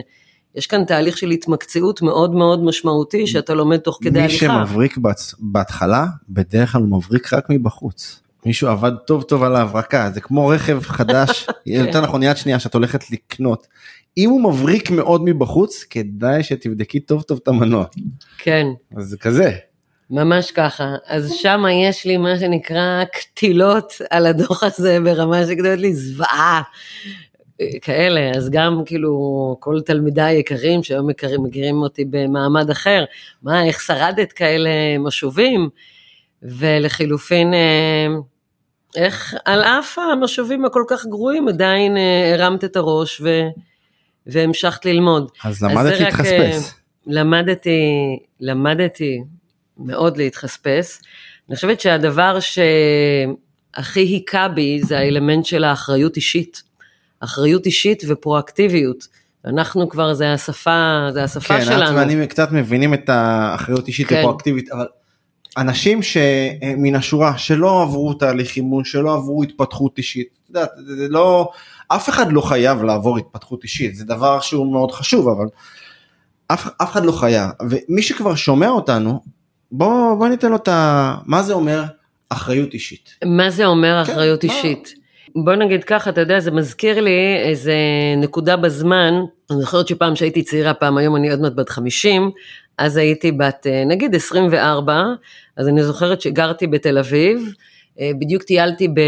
יש 0.55 0.67
כאן 0.67 0.85
תהליך 0.85 1.17
של 1.17 1.29
התמקצעות 1.31 2.01
מאוד 2.01 2.33
מאוד 2.35 2.63
משמעותי 2.63 3.27
שאתה 3.27 3.53
לומד 3.53 3.77
תוך 3.77 4.00
כדי 4.01 4.19
מי 4.19 4.25
הליכה. 4.25 4.38
שמבריק 4.38 4.97
בהצ- 4.97 5.35
בהתחלה 5.39 6.05
בדרך 6.29 6.71
כלל 6.71 6.81
הוא 6.81 6.97
מבריק 6.97 7.33
רק 7.33 7.45
מבחוץ. 7.50 8.21
מישהו 8.45 8.67
עבד 8.67 8.91
טוב 9.07 9.24
טוב 9.24 9.43
על 9.43 9.55
ההברקה 9.55 10.09
זה 10.13 10.21
כמו 10.21 10.47
רכב 10.47 10.79
חדש 10.83 11.47
יותר 11.65 12.01
נכון 12.01 12.24
יד 12.24 12.38
שנייה 12.38 12.59
שאת 12.59 12.74
הולכת 12.74 13.12
לקנות. 13.12 13.67
אם 14.17 14.29
הוא 14.29 14.43
מבריק 14.43 14.91
מאוד 14.91 15.21
מבחוץ 15.24 15.83
כדאי 15.89 16.43
שתבדקי 16.43 17.00
טוב 17.00 17.21
טוב 17.21 17.39
את 17.43 17.47
המנוע 17.47 17.85
כן, 18.38 18.65
אז 18.97 19.05
זה 19.05 19.17
כזה. 19.17 19.51
ממש 20.09 20.51
ככה. 20.51 20.95
אז 21.07 21.31
שם 21.31 21.63
יש 21.89 22.05
לי 22.05 22.17
מה 22.17 22.39
שנקרא 22.39 23.03
קטילות 23.13 23.93
על 24.09 24.25
הדוח 24.25 24.63
הזה 24.63 24.97
ברמה 25.03 25.45
שכתבת 25.45 25.79
לי 25.79 25.95
זוועה. 25.95 26.62
כאלה, 27.81 28.31
אז 28.35 28.50
גם 28.50 28.81
כאילו 28.85 29.57
כל 29.59 29.81
תלמידיי 29.85 30.35
היקרים 30.35 30.83
שהיום 30.83 31.07
מכירים, 31.07 31.43
מכירים 31.43 31.75
אותי 31.75 32.05
במעמד 32.05 32.69
אחר, 32.69 33.05
מה, 33.43 33.65
איך 33.65 33.81
שרדת 33.81 34.31
כאלה 34.31 34.69
משובים? 35.00 35.69
ולחילופין, 36.45 37.53
אה, 37.53 38.07
איך 38.95 39.35
על 39.45 39.62
אף 39.62 40.00
המשובים 40.00 40.65
הכל 40.65 40.83
כך 40.88 41.05
גרועים 41.05 41.47
עדיין 41.47 41.97
אה, 41.97 42.33
הרמת 42.33 42.63
את 42.63 42.75
הראש 42.75 43.21
ו, 43.21 43.41
והמשכת 44.27 44.85
ללמוד. 44.85 45.31
אז 45.43 45.63
למדת 45.63 46.00
להתחספס. 46.00 46.74
אה, 46.74 46.79
למדתי, 47.07 47.79
למדתי 48.39 49.24
מאוד 49.77 50.17
להתחספס. 50.17 51.01
אני 51.50 51.55
חושבת 51.55 51.81
שהדבר 51.81 52.38
שהכי 52.39 54.00
היכה 54.00 54.47
בי 54.47 54.79
זה 54.83 54.97
האלמנט 54.97 55.45
של 55.45 55.63
האחריות 55.63 56.15
אישית. 56.15 56.63
אחריות 57.25 57.65
אישית 57.65 58.03
ופרואקטיביות. 58.08 59.08
אנחנו 59.46 59.89
כבר, 59.89 60.13
זה 60.13 60.34
השפה, 60.34 61.08
זה 61.13 61.24
השפה 61.24 61.48
כן, 61.48 61.62
את 61.62 61.65
שלנו. 61.65 61.98
ואני 61.98 62.27
קצת 62.27 62.51
מבינים 62.51 62.94
את 62.94 63.10
האחריות 63.10 63.88
אישית 63.88 64.08
כן. 64.08 64.20
הפרואקטיבית 64.20 64.72
אבל 64.72 64.86
אנשים 65.58 66.01
שמן 66.03 66.96
השורה 66.96 67.38
שלא 67.38 67.82
עברו 67.82 68.13
תהליך 68.13 68.55
אימון 68.55 68.84
שלא 68.84 69.13
עברו 69.13 69.44
התפתחות 69.44 69.98
אישית. 69.98 70.27
את 70.44 70.50
יודעת, 70.50 70.70
זה 70.77 71.08
לא 71.10 71.50
אף 71.88 72.10
אחד 72.10 72.32
לא 72.32 72.41
חייב 72.41 72.84
לעבור 72.84 73.17
התפתחות 73.17 73.63
אישית 73.63 73.96
זה 73.96 74.05
דבר 74.05 74.39
שהוא 74.39 74.72
מאוד 74.72 74.91
חשוב 74.91 75.27
אבל 75.27 75.46
אף, 76.48 76.67
אף 76.82 76.91
אחד 76.91 77.05
לא 77.05 77.12
חייב 77.12 77.50
ומי 77.70 78.01
שכבר 78.01 78.36
שומע 78.36 78.70
אותנו 78.70 79.22
בוא 79.72 80.15
בוא 80.15 80.27
ניתן 80.27 80.50
לו 80.50 80.55
את 80.55 80.67
ה... 80.67 81.15
מה 81.25 81.44
זה 81.44 81.53
אומר 81.53 81.84
אחריות 82.29 82.74
אישית. 82.74 83.15
מה 83.25 83.50
זה 83.50 83.65
אומר 83.65 84.03
כן, 84.05 84.12
אחריות 84.12 84.44
מה? 84.44 84.53
אישית? 84.53 85.04
בוא 85.36 85.56
נגיד 85.56 85.84
ככה, 85.84 86.10
אתה 86.10 86.22
יודע, 86.22 86.39
זה 86.39 86.51
מזכיר 86.51 87.01
לי 87.01 87.38
איזה 87.38 87.75
נקודה 88.18 88.58
בזמן, 88.58 89.13
אני 89.51 89.60
זוכרת 89.60 89.88
שפעם 89.88 90.15
שהייתי 90.15 90.44
צעירה, 90.44 90.74
פעם 90.74 90.98
היום 90.98 91.15
אני 91.15 91.32
עוד 91.32 91.42
מעט 91.42 91.54
בת 91.56 91.70
50, 91.70 92.32
אז 92.77 92.98
הייתי 92.98 93.32
בת 93.32 93.68
אה, 93.68 93.84
נגיד 93.86 94.15
24, 94.15 95.04
אז 95.58 95.68
אני 95.68 95.84
זוכרת 95.84 96.22
שגרתי 96.22 96.68
בתל 96.68 96.98
אביב, 96.98 97.54
אה, 98.00 98.12
בדיוק 98.20 98.44
טיילתי 98.44 98.88
ב... 98.88 99.01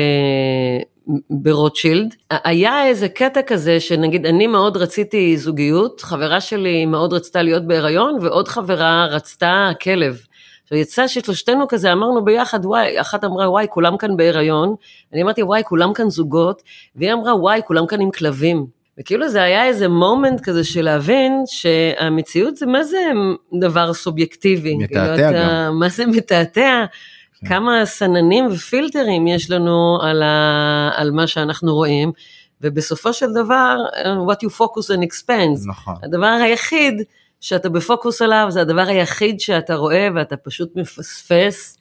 ברוטשילד. 1.30 2.16
היה 2.32 2.88
איזה 2.88 3.10
קטע 3.10 3.42
כזה 3.42 3.80
שנגיד 3.80 4.26
אני 4.26 4.48
מאוד 4.48 4.78
רציתי 4.78 5.38
זוגיות, 5.38 6.02
חברה 6.02 6.42
שלי 6.42 6.86
מאוד 6.86 7.14
רצתה 7.14 7.42
להיות 7.42 7.68
בהיריון 7.68 8.18
ועוד 8.22 8.48
חברה 8.48 9.06
רצתה 9.06 9.70
כלב. 9.82 10.22
עכשיו 10.68 10.78
יצא 10.78 11.08
ששלושתנו 11.08 11.68
כזה 11.68 11.94
אמרנו 11.94 12.26
ביחד 12.26 12.66
וואי, 12.66 13.02
אחת 13.02 13.24
אמרה 13.24 13.50
וואי 13.52 13.66
כולם 13.70 13.98
כאן 13.98 14.18
בהיריון, 14.18 14.76
אני 15.14 15.22
אמרתי 15.24 15.44
וואי 15.44 15.62
כולם 15.66 15.94
כאן 15.94 16.10
זוגות, 16.10 16.62
והיא 16.96 17.14
אמרה 17.14 17.36
וואי 17.36 17.62
כולם 17.66 17.88
כאן 17.88 18.02
עם 18.02 18.12
כלבים. 18.12 18.66
וכאילו 19.00 19.30
זה 19.30 19.44
היה 19.44 19.66
איזה 19.66 19.88
מומנט 19.88 20.42
כזה 20.42 20.64
של 20.64 20.82
להבין 20.82 21.44
שהמציאות 21.46 22.56
זה 22.56 22.66
מה 22.66 22.84
זה 22.84 22.98
דבר 23.60 23.94
סובייקטיבי. 23.94 24.76
מתעתע 24.76 25.16
כאילו, 25.16 25.30
אתה- 25.30 25.66
גם. 25.68 25.80
מה 25.80 25.90
זה 25.90 26.06
מתעתע? 26.06 26.86
כמה 27.46 27.86
סננים 27.86 28.48
ופילטרים 28.52 29.28
יש 29.28 29.52
לנו 29.52 29.98
על, 30.02 30.24
ה, 30.24 30.90
על 30.96 31.12
מה 31.12 31.28
שאנחנו 31.28 31.76
רואים, 31.76 32.12
ובסופו 32.62 33.14
של 33.14 33.34
דבר, 33.34 33.78
what 34.04 34.46
you 34.48 34.50
focus 34.60 34.96
and 34.96 35.04
expands. 35.04 35.68
נכון. 35.70 35.96
הדבר 36.04 36.26
היחיד 36.44 37.02
שאתה 37.42 37.70
בפוקוס 37.70 38.22
עליו, 38.22 38.48
זה 38.50 38.62
הדבר 38.62 38.82
היחיד 38.88 39.40
שאתה 39.40 39.76
רואה 39.76 40.08
ואתה 40.16 40.38
פשוט 40.38 40.76
מפספס 40.76 41.78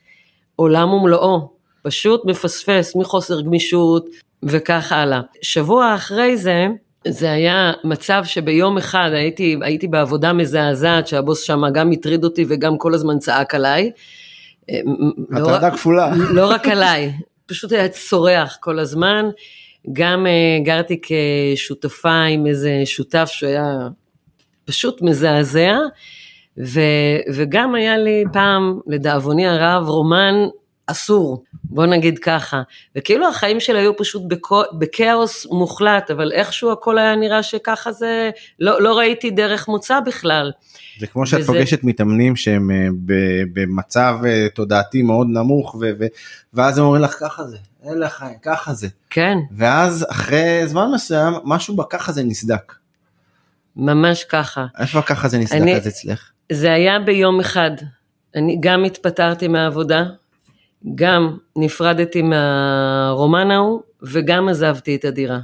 עולם 0.57 0.93
ומלואו. 0.93 1.57
פשוט 1.83 2.25
מפספס 2.25 2.97
מחוסר 2.97 3.41
גמישות 3.41 4.07
וכך 4.43 4.93
הלאה. 4.93 5.21
שבוע 5.43 5.95
אחרי 5.95 6.37
זה, 6.37 6.67
זה 7.09 7.33
היה 7.33 7.73
מצב 7.85 8.23
שביום 8.25 8.79
אחד 8.79 9.11
הייתי, 9.13 9.57
הייתי 9.63 9.89
בעבודה 9.89 10.33
מזעזעת 10.33 11.07
שהבוס 11.07 11.43
שם 11.43 11.63
גם 11.75 11.93
הטריד 11.93 12.25
אותי 12.25 12.45
וגם 12.49 12.79
כל 12.79 12.95
הזמן 12.95 13.19
צעק 13.19 13.55
עליי. 13.55 13.91
לא 15.31 15.39
הטרדה 15.39 15.71
כפולה. 15.71 16.13
לא 16.17 16.51
רק 16.51 16.69
עליי, 16.69 17.13
פשוט 17.47 17.73
היה 17.73 17.89
צורח 17.89 18.57
כל 18.61 18.79
הזמן. 18.79 19.27
גם 19.93 20.27
uh, 20.27 20.65
גרתי 20.65 21.01
כשותפה 21.03 22.23
עם 22.23 22.47
איזה 22.47 22.83
שותף 22.85 23.29
שהיה 23.33 23.89
פשוט 24.67 25.03
מזעזע, 25.03 25.77
ו, 26.65 26.81
וגם 27.35 27.75
היה 27.75 27.99
לי 27.99 28.25
פעם, 28.33 28.81
לדאבוני 28.87 29.47
הרב, 29.49 29.89
רומן 29.89 30.35
אסור, 30.87 31.43
בוא 31.65 31.87
נגיד 31.87 32.19
ככה. 32.19 32.63
וכאילו 32.97 33.29
החיים 33.29 33.61
שלי 33.61 33.79
היו 33.79 33.97
פשוט 33.97 34.23
בכו, 34.29 34.63
בכאוס 34.79 35.47
מוחלט, 35.51 36.11
אבל 36.11 36.33
איכשהו 36.33 36.73
הכל 36.73 36.99
היה 36.99 37.17
נראה 37.17 37.43
שככה 37.43 37.93
זה, 37.93 38.31
לא, 38.61 38.83
לא 38.83 38.99
ראיתי 38.99 39.31
דרך 39.31 39.69
מוצא 39.69 40.01
בכלל. 40.01 40.53
זה 41.01 41.07
כמו 41.07 41.27
שאת 41.27 41.39
וזה- 41.41 41.47
פוגשת 41.53 41.85
מתאמנים 41.85 42.37
שהם 42.37 42.71
אה, 42.71 42.87
במצב 43.53 44.19
אה, 44.27 44.47
תודעתי 44.55 45.03
מאוד 45.03 45.27
נמוך 45.31 45.75
ו- 45.75 45.91
ו- 45.99 46.07
ואז 46.55 46.79
הם 46.79 46.85
אומרים 46.85 47.03
לך 47.03 47.17
ככה 47.21 47.45
זה, 47.45 47.57
אין 47.83 47.99
לך 47.99 48.25
ככה 48.43 48.73
זה 48.75 48.89
כן, 49.11 49.37
ואז 49.57 50.07
אחרי 50.11 50.63
זמן 50.67 50.91
מסוים 50.95 51.35
משהו 51.45 51.77
בככה 51.77 52.13
זה 52.13 52.23
נסדק. 52.25 52.73
ממש 53.77 54.25
ככה. 54.25 54.67
איפה 54.81 55.03
ככה 55.03 55.29
זה 55.29 55.39
אז 55.79 55.89
אצלך? 55.89 56.31
זה 56.53 56.73
היה 56.73 56.99
ביום 56.99 57.41
אחד. 57.41 57.71
אני 58.35 58.57
גם 58.61 58.85
התפטרתי 58.85 59.49
מהעבודה, 59.49 60.05
גם 60.95 61.37
נפרדתי 61.57 62.23
מהרומן 62.23 63.51
ההוא, 63.51 63.81
וגם 64.03 64.49
עזבתי 64.49 64.97
את 64.97 65.05
הדירה. 65.05 65.39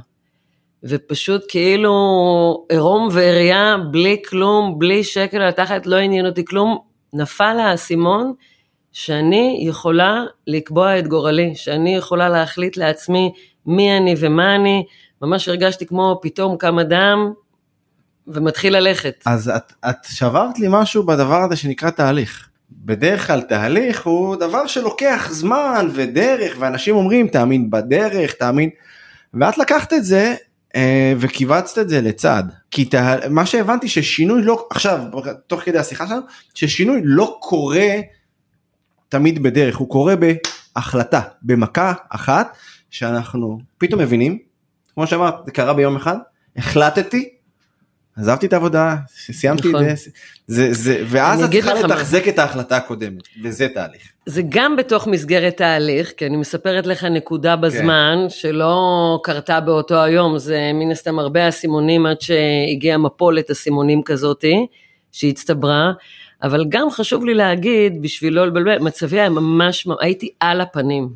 ופשוט 0.83 1.45
כאילו 1.47 1.93
עירום 2.69 3.07
ועריה, 3.11 3.75
בלי 3.91 4.21
כלום, 4.29 4.79
בלי 4.79 5.03
שקל 5.03 5.37
על 5.37 5.47
התחת, 5.47 5.85
לא 5.85 5.95
עניין 5.95 6.25
אותי 6.25 6.45
כלום. 6.45 6.77
נפל 7.13 7.59
האסימון 7.59 8.33
שאני 8.91 9.63
יכולה 9.67 10.23
לקבוע 10.47 10.99
את 10.99 11.07
גורלי, 11.07 11.55
שאני 11.55 11.95
יכולה 11.95 12.29
להחליט 12.29 12.77
לעצמי 12.77 13.31
מי 13.65 13.97
אני 13.97 14.15
ומה 14.17 14.55
אני. 14.55 14.85
ממש 15.21 15.47
הרגשתי 15.47 15.85
כמו 15.85 16.19
פתאום 16.21 16.57
קם 16.57 16.79
אדם, 16.79 17.33
ומתחיל 18.27 18.77
ללכת. 18.77 19.23
אז 19.25 19.49
את, 19.49 19.73
את 19.89 19.97
שברת 20.03 20.59
לי 20.59 20.67
משהו 20.69 21.03
בדבר 21.03 21.41
הזה 21.43 21.55
שנקרא 21.55 21.89
תהליך. 21.89 22.49
בדרך 22.71 23.27
כלל 23.27 23.41
תהליך 23.41 24.05
הוא 24.05 24.35
דבר 24.35 24.67
שלוקח 24.67 25.27
זמן 25.31 25.87
ודרך 25.93 26.55
ואנשים 26.59 26.95
אומרים 26.95 27.27
תאמין 27.27 27.69
בדרך 27.69 28.33
תאמין 28.33 28.69
ואת 29.33 29.57
לקחת 29.57 29.93
את 29.93 30.05
זה 30.05 30.35
אה, 30.75 31.13
וקיבצת 31.19 31.79
את 31.79 31.89
זה 31.89 32.01
לצד 32.01 32.43
כי 32.71 32.85
תה, 32.85 33.15
מה 33.29 33.45
שהבנתי 33.45 33.87
ששינוי 33.87 34.41
לא 34.43 34.67
עכשיו 34.69 34.99
תוך 35.47 35.61
כדי 35.61 35.79
השיחה 35.79 36.07
שלנו 36.07 36.21
ששינוי 36.53 37.01
לא 37.03 37.37
קורה 37.41 37.89
תמיד 39.09 39.43
בדרך 39.43 39.77
הוא 39.77 39.89
קורה 39.89 40.13
בהחלטה 40.75 41.21
במכה 41.41 41.93
אחת 42.09 42.57
שאנחנו 42.89 43.59
פתאום 43.77 44.01
מבינים 44.01 44.37
כמו 44.93 45.07
שאמרת 45.07 45.35
זה 45.45 45.51
קרה 45.51 45.73
ביום 45.73 45.95
אחד 45.95 46.17
החלטתי 46.57 47.29
עזבתי 48.17 48.45
את 48.45 48.53
העבודה, 48.53 48.95
סיימתי 49.07 49.67
נכון. 49.69 49.89
את 49.89 49.97
זה, 49.97 50.09
זה, 50.47 50.73
זה 50.73 51.03
ואז 51.07 51.43
את 51.43 51.51
צריכה 51.51 51.73
לתחזק 51.73 52.27
את 52.27 52.39
ההחלטה 52.39 52.77
הקודמת, 52.77 53.21
וזה 53.43 53.67
תהליך. 53.73 54.01
זה 54.25 54.41
גם 54.49 54.75
בתוך 54.75 55.07
מסגרת 55.07 55.57
תהליך, 55.57 56.11
כי 56.17 56.25
אני 56.25 56.37
מספרת 56.37 56.87
לך 56.87 57.03
נקודה 57.03 57.55
בזמן, 57.55 58.17
כן. 58.23 58.29
שלא 58.29 59.19
קרתה 59.23 59.59
באותו 59.59 60.03
היום, 60.03 60.37
זה 60.37 60.71
מן 60.73 60.91
הסתם 60.91 61.19
הרבה 61.19 61.49
אסימונים 61.49 62.05
עד 62.05 62.21
שהגיעה 62.21 62.97
מפולת 62.97 63.51
אסימונים 63.51 64.03
כזאתי, 64.03 64.67
שהצטברה, 65.11 65.91
אבל 66.43 66.65
גם 66.69 66.89
חשוב 66.89 67.25
לי 67.25 67.33
להגיד, 67.33 68.01
בשביל 68.01 68.33
לא 68.33 68.47
לבלבל, 68.47 68.79
מצבי 68.79 69.19
היה 69.19 69.29
ממש, 69.29 69.87
הייתי 69.99 70.29
על 70.39 70.61
הפנים, 70.61 71.09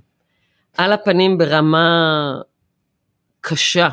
על 0.77 0.93
הפנים 0.93 1.37
ברמה 1.37 2.33
קשה. 3.41 3.89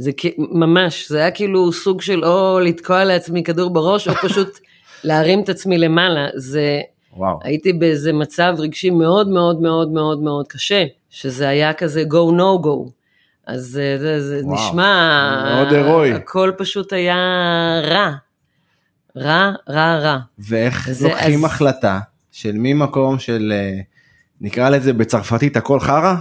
זה 0.00 0.10
ממש, 0.38 1.08
זה 1.08 1.18
היה 1.18 1.30
כאילו 1.30 1.72
סוג 1.72 2.02
של 2.02 2.24
או 2.24 2.60
לתקוע 2.60 3.04
לעצמי 3.04 3.42
כדור 3.42 3.70
בראש, 3.70 4.08
או 4.08 4.14
פשוט 4.14 4.58
להרים 5.04 5.42
את 5.42 5.48
עצמי 5.48 5.78
למעלה. 5.78 6.28
זה, 6.34 6.80
וואו. 7.16 7.38
הייתי 7.42 7.72
באיזה 7.72 8.12
מצב 8.12 8.54
רגשי 8.58 8.90
מאוד 8.90 9.28
מאוד 9.28 9.60
מאוד 9.60 9.92
מאוד 9.92 10.22
מאוד 10.22 10.46
קשה, 10.48 10.84
שזה 11.10 11.48
היה 11.48 11.72
כזה 11.72 12.02
go 12.02 12.32
no 12.32 12.64
go. 12.64 12.90
אז 13.46 13.62
זה, 13.62 13.96
זה, 13.98 14.20
זה 14.20 14.42
נשמע, 14.46 15.54
מאוד 15.54 15.72
הירואי. 15.72 16.12
הכל 16.12 16.52
פשוט 16.58 16.92
היה 16.92 17.16
רע. 17.84 18.12
רע, 19.16 19.52
רע, 19.68 19.98
רע. 19.98 20.18
ואיך 20.38 20.88
לוקחים 21.02 21.44
אז... 21.44 21.44
החלטה 21.44 21.98
של 22.32 22.52
ממקום 22.54 23.18
של, 23.18 23.52
אה, 23.54 23.80
נקרא 24.40 24.70
לזה 24.70 24.92
בצרפתית 24.92 25.56
הכל 25.56 25.80
חרא? 25.80 26.14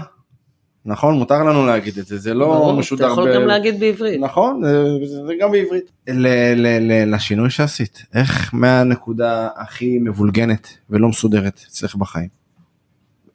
נכון 0.89 1.15
מותר 1.15 1.43
לנו 1.43 1.65
להגיד 1.65 1.98
את 1.98 2.05
זה 2.05 2.17
זה 2.17 2.34
לא 2.34 2.75
משודר. 2.77 3.05
אתה 3.05 3.12
יכול 3.12 3.31
ב... 3.31 3.36
גם 3.36 3.48
להגיד 3.48 3.79
בעברית. 3.79 4.19
נכון 4.19 4.62
זה, 4.63 5.25
זה 5.27 5.34
גם 5.39 5.51
בעברית. 5.51 5.91
ל, 6.08 6.27
ל, 6.55 6.67
ל, 6.91 7.15
לשינוי 7.15 7.50
שעשית 7.50 8.03
איך 8.15 8.50
מהנקודה 8.53 9.48
הכי 9.55 10.00
מבולגנת 10.01 10.77
ולא 10.89 11.08
מסודרת 11.08 11.62
אצלך 11.67 11.96
בחיים. 11.96 12.27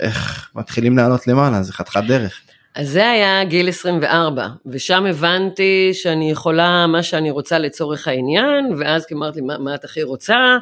איך 0.01 0.51
מתחילים 0.55 0.97
לעלות 0.97 1.27
למעלה 1.27 1.63
זה 1.63 1.73
חתיכת 1.73 2.03
דרך. 2.09 2.41
אז 2.75 2.89
זה 2.89 3.11
היה 3.11 3.45
גיל 3.45 3.69
24 3.69 4.49
ושם 4.67 5.07
הבנתי 5.07 5.91
שאני 5.93 6.31
יכולה 6.31 6.87
מה 6.87 7.03
שאני 7.03 7.31
רוצה 7.31 7.59
לצורך 7.59 8.09
העניין 8.09 8.75
ואז 8.79 9.07
אמרתי 9.13 9.41
מה, 9.41 9.59
מה 9.59 9.75
את 9.75 9.85
הכי 9.85 10.03
רוצה. 10.03 10.57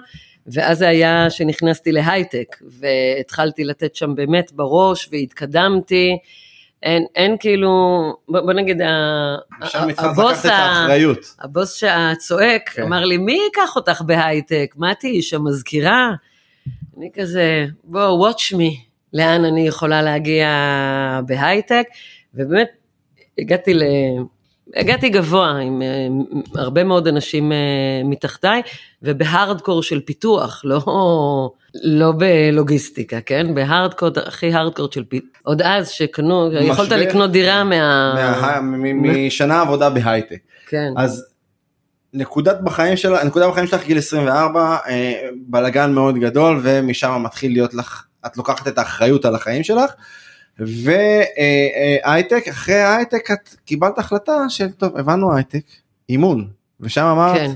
ואז 0.47 0.79
זה 0.79 0.89
היה 0.89 1.31
שנכנסתי 1.31 1.93
להייטק 1.93 2.57
והתחלתי 2.63 3.65
לתת 3.65 3.97
שם 3.97 4.15
באמת 4.15 4.53
בראש 4.53 5.09
והתקדמתי 5.13 6.19
אין, 6.83 7.07
אין 7.17 7.37
כאילו, 7.41 7.71
בוא, 8.29 8.41
בוא 8.41 8.53
נגיד, 8.53 8.81
הבוס, 9.99 10.47
ה, 10.47 10.87
הבוס 11.41 11.75
שהצועק 11.75 12.69
כן. 12.69 12.83
אמר 12.83 13.05
לי, 13.05 13.17
מי 13.17 13.33
ייקח 13.33 13.77
אותך 13.77 14.03
בהייטק? 14.03 14.75
מה 14.77 14.95
תהיי 14.95 15.13
איש 15.13 15.35
המזכירה? 15.35 16.11
אני 16.99 17.11
כזה, 17.15 17.67
בוא, 17.85 18.29
watch 18.29 18.55
me, 18.55 18.79
לאן 19.13 19.45
אני 19.45 19.67
יכולה 19.67 20.03
להגיע 20.03 20.49
בהייטק, 21.27 21.87
ובאמת 22.35 22.69
הגעתי 23.39 23.75
ל... 23.75 23.83
הגעתי 24.77 25.09
גבוה 25.09 25.49
עם 25.51 25.83
אה, 25.83 25.89
הרבה 26.63 26.85
מאוד 26.85 27.09
אנשים 27.09 27.53
אה, 27.53 27.59
מתחתיי, 28.05 28.63
ובהארדקור 29.03 29.83
של 29.83 30.01
פיתוח, 30.01 30.63
לא, 30.65 30.81
לא 31.75 32.13
בלוגיסטיקה, 32.19 33.21
כן? 33.21 33.55
בהארדקור, 33.55 34.09
הכי 34.27 34.53
הארדקור 34.53 34.89
של 34.93 35.05
פיתוח. 35.05 35.29
עוד 35.43 35.63
אז 35.63 35.89
שקנו, 35.89 36.49
משבר, 36.49 36.63
יכולת 36.63 36.93
לקנות 36.93 37.31
דירה 37.31 37.65
מה... 37.65 38.15
מה... 38.15 38.61
משנה 38.93 39.61
עבודה 39.61 39.91
בהייטק. 39.91 40.39
כן. 40.67 40.93
אז 40.97 41.25
נקודת 42.15 42.61
בחיים 42.61 42.97
שלה, 42.97 43.25
נקודה 43.25 43.49
בחיים 43.49 43.67
שלך 43.67 43.87
גיל 43.87 43.99
24, 43.99 44.77
אה, 44.89 45.29
בלאגן 45.47 45.93
מאוד 45.93 46.19
גדול, 46.19 46.61
ומשם 46.63 47.23
מתחיל 47.25 47.53
להיות 47.53 47.75
לך, 47.75 48.05
את 48.27 48.37
לוקחת 48.37 48.69
את 48.69 48.79
האחריות 48.79 49.25
על 49.25 49.35
החיים 49.35 49.63
שלך. 49.65 49.93
והייטק, 50.59 52.49
אחרי 52.51 52.75
ההייטק 52.75 53.31
את 53.31 53.49
קיבלת 53.65 53.99
החלטה 53.99 54.33
של 54.49 54.71
טוב, 54.71 54.97
הבנו 54.97 55.37
הייטק, 55.37 55.65
אימון, 56.09 56.49
ושם 56.81 57.05
אמרת, 57.05 57.37
כן. 57.37 57.51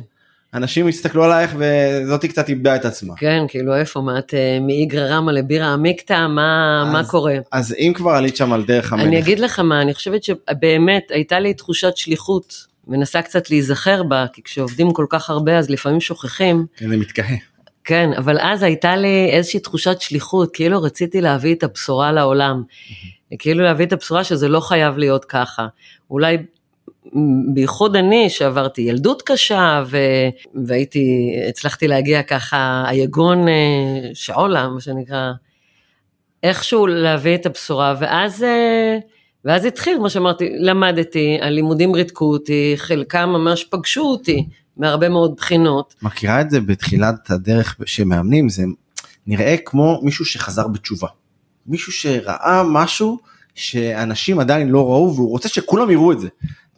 אנשים 0.54 0.88
הסתכלו 0.88 1.24
עלייך 1.24 1.56
וזאתי 1.58 2.28
קצת 2.28 2.48
איבדה 2.48 2.76
את 2.76 2.84
עצמה. 2.84 3.14
כן, 3.16 3.44
כאילו 3.48 3.76
איפה, 3.76 4.00
מה 4.00 4.18
את 4.18 4.34
אה, 4.34 4.58
מאיגרא 4.60 5.16
רמא 5.16 5.30
לבירה 5.30 5.72
עמיקתא, 5.72 6.26
מה, 6.26 6.82
אז, 6.86 6.92
מה 6.92 7.04
קורה? 7.04 7.34
אז 7.52 7.74
אם 7.78 7.92
כבר 7.94 8.10
עלית 8.10 8.36
שם 8.36 8.52
על 8.52 8.64
דרך 8.64 8.92
המלך. 8.92 9.06
אני 9.06 9.18
אגיד 9.18 9.38
לך 9.38 9.58
מה, 9.58 9.82
אני 9.82 9.94
חושבת 9.94 10.22
שבאמת 10.22 11.02
הייתה 11.10 11.40
לי 11.40 11.54
תחושת 11.54 11.96
שליחות, 11.96 12.66
מנסה 12.86 13.22
קצת 13.22 13.50
להיזכר 13.50 14.02
בה, 14.02 14.26
כי 14.32 14.42
כשעובדים 14.42 14.92
כל 14.92 15.06
כך 15.08 15.30
הרבה 15.30 15.58
אז 15.58 15.70
לפעמים 15.70 16.00
שוכחים. 16.00 16.66
כן, 16.76 16.88
זה 16.88 16.96
מתקהה. 16.96 17.36
כן, 17.86 18.10
אבל 18.16 18.38
אז 18.40 18.62
הייתה 18.62 18.96
לי 18.96 19.30
איזושהי 19.30 19.60
תחושת 19.60 20.00
שליחות, 20.00 20.50
כאילו 20.52 20.82
רציתי 20.82 21.20
להביא 21.20 21.54
את 21.54 21.62
הבשורה 21.62 22.12
לעולם. 22.12 22.62
כאילו 23.38 23.64
להביא 23.64 23.86
את 23.86 23.92
הבשורה 23.92 24.24
שזה 24.24 24.48
לא 24.48 24.60
חייב 24.60 24.98
להיות 24.98 25.24
ככה. 25.24 25.66
אולי 26.10 26.36
בייחוד 27.54 27.96
אני 27.96 28.30
שעברתי 28.30 28.82
ילדות 28.82 29.22
קשה 29.22 29.82
ו... 29.86 29.98
והייתי, 30.66 31.36
הצלחתי 31.48 31.88
להגיע 31.88 32.22
ככה, 32.22 32.84
היגון 32.88 33.48
אה, 33.48 33.54
שעולה, 34.14 34.68
מה 34.68 34.80
שנקרא, 34.80 35.32
איכשהו 36.42 36.86
להביא 36.86 37.34
את 37.34 37.46
הבשורה, 37.46 37.94
ואז, 38.00 38.42
אה, 38.42 38.98
ואז 39.44 39.64
התחיל, 39.64 39.96
כמו 39.96 40.10
שאמרתי, 40.10 40.50
למדתי, 40.58 41.38
הלימודים 41.40 41.94
ריתקו 41.94 42.24
אותי, 42.24 42.74
חלקם 42.76 43.28
ממש 43.28 43.64
פגשו 43.64 44.02
אותי 44.02 44.46
מהרבה 44.76 45.08
מאוד 45.08 45.34
בחינות. 45.36 45.94
מכירה 46.02 46.40
את 46.40 46.50
זה 46.50 46.60
בתחילת 46.60 47.30
הדרך 47.30 47.76
שמאמנים, 47.86 48.48
זה 48.48 48.62
נראה 49.26 49.56
כמו 49.64 50.00
מישהו 50.02 50.24
שחזר 50.24 50.68
בתשובה. 50.68 51.08
מישהו 51.66 51.92
שראה 51.92 52.62
משהו 52.66 53.18
שאנשים 53.54 54.38
עדיין 54.38 54.68
לא 54.68 54.86
ראו 54.86 55.14
והוא 55.14 55.30
רוצה 55.30 55.48
שכולם 55.48 55.90
יראו 55.90 56.12
את 56.12 56.20
זה. 56.20 56.28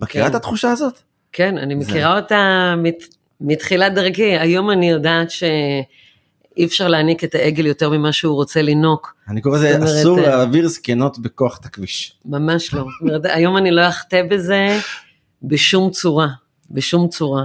מכירה 0.01 0.25
כן. 0.25 0.31
את 0.31 0.35
התחושה 0.35 0.71
הזאת? 0.71 0.99
כן, 1.33 1.59
אני 1.59 1.75
מכירה 1.75 2.15
זה... 2.15 2.21
אותה 2.21 2.75
מת, 2.79 3.05
מתחילת 3.41 3.95
דרכי. 3.95 4.39
היום 4.39 4.71
אני 4.71 4.91
יודעת 4.91 5.31
שאי 5.31 6.65
אפשר 6.65 6.89
להעניק 6.89 7.25
את 7.25 7.35
העגל 7.35 7.67
יותר 7.67 7.91
ממה 7.91 8.13
שהוא 8.13 8.35
רוצה 8.35 8.63
לינוק. 8.63 9.15
אני 9.29 9.41
קורא 9.41 9.59
לזה 9.59 9.79
אסור 9.85 10.19
אה, 10.19 10.27
להעביר 10.27 10.69
זקנות 10.69 11.19
בכוח 11.19 11.59
את 11.59 11.65
הכביש. 11.65 12.19
ממש 12.25 12.75
לא. 12.75 12.85
אומרת, 13.01 13.21
היום 13.25 13.57
אני 13.57 13.71
לא 13.71 13.89
אחטא 13.89 14.23
בזה 14.31 14.79
בשום 15.43 15.91
צורה, 15.91 16.29
בשום 16.71 17.09
צורה. 17.09 17.45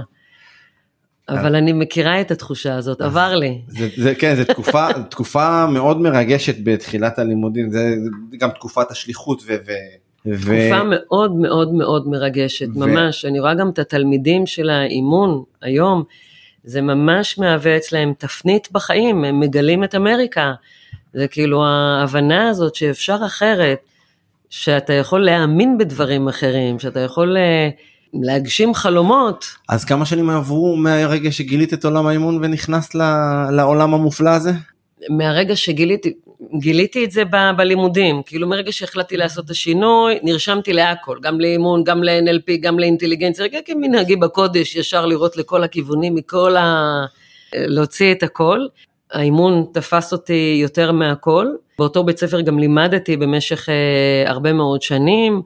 אבל 1.28 1.56
אני 1.56 1.72
מכירה 1.72 2.20
את 2.20 2.30
התחושה 2.30 2.74
הזאת, 2.74 3.00
עבר 3.00 3.36
לי. 3.36 3.60
זה, 3.68 3.88
זה 3.96 4.14
כן, 4.14 4.34
זו 4.34 4.44
תקופה, 4.44 4.86
תקופה 5.10 5.66
מאוד 5.66 6.00
מרגשת 6.00 6.54
בתחילת 6.62 7.18
הלימודים, 7.18 7.70
זה 7.70 7.94
גם 8.38 8.50
תקופת 8.50 8.90
השליחות 8.90 9.42
ו... 9.46 9.56
ו... 9.64 9.72
תקופה. 10.36 10.82
מאוד 10.84 11.34
מאוד 11.36 11.74
מאוד 11.74 12.08
מרגשת, 12.08 12.68
ו... 12.68 12.78
ממש. 12.78 13.24
אני 13.24 13.40
רואה 13.40 13.54
גם 13.54 13.70
את 13.70 13.78
התלמידים 13.78 14.46
של 14.46 14.70
האימון 14.70 15.42
היום, 15.62 16.02
זה 16.64 16.80
ממש 16.80 17.38
מהווה 17.38 17.76
אצלהם 17.76 18.12
תפנית 18.18 18.68
בחיים, 18.72 19.24
הם 19.24 19.40
מגלים 19.40 19.84
את 19.84 19.94
אמריקה. 19.94 20.52
זה 21.14 21.28
כאילו 21.28 21.64
ההבנה 21.64 22.48
הזאת 22.48 22.74
שאפשר 22.74 23.16
אחרת, 23.26 23.78
שאתה 24.50 24.92
יכול 24.92 25.24
להאמין 25.24 25.78
בדברים 25.78 26.28
אחרים, 26.28 26.78
שאתה 26.78 27.00
יכול 27.00 27.36
אה, 27.36 27.68
להגשים 28.22 28.74
חלומות. 28.74 29.44
אז 29.68 29.84
כמה 29.84 30.06
שנים 30.06 30.30
עברו 30.30 30.76
מהרגע 30.76 31.32
שגילית 31.32 31.74
את 31.74 31.84
עולם 31.84 32.06
האימון 32.06 32.44
ונכנסת 32.44 32.94
לעולם 33.52 33.94
המופלא 33.94 34.30
הזה? 34.30 34.50
מהרגע 35.08 35.56
שגיליתי, 35.56 36.12
גיליתי 36.58 37.04
את 37.04 37.10
זה 37.10 37.24
ב, 37.24 37.36
בלימודים, 37.56 38.22
כאילו 38.26 38.48
מרגע 38.48 38.72
שהחלטתי 38.72 39.16
לעשות 39.16 39.44
את 39.44 39.50
השינוי, 39.50 40.18
נרשמתי 40.22 40.72
להכל, 40.72 41.18
גם 41.22 41.40
לאימון, 41.40 41.84
גם 41.84 42.02
ל-NLP, 42.02 42.56
גם 42.60 42.78
לאינטליגנציה, 42.78 43.44
רגע 43.44 43.58
כמנהגי 43.64 44.16
בקודש, 44.16 44.76
ישר 44.76 45.06
לראות 45.06 45.36
לכל 45.36 45.64
הכיוונים, 45.64 46.14
מכל 46.14 46.56
ה... 46.56 47.04
להוציא 47.54 48.12
את 48.12 48.22
הכל. 48.22 48.58
האימון 49.12 49.66
תפס 49.72 50.12
אותי 50.12 50.58
יותר 50.62 50.92
מהכל. 50.92 51.46
באותו 51.78 52.04
בית 52.04 52.18
ספר 52.18 52.40
גם 52.40 52.58
לימדתי 52.58 53.16
במשך 53.16 53.68
אה, 53.68 54.30
הרבה 54.30 54.52
מאוד 54.52 54.82
שנים, 54.82 55.42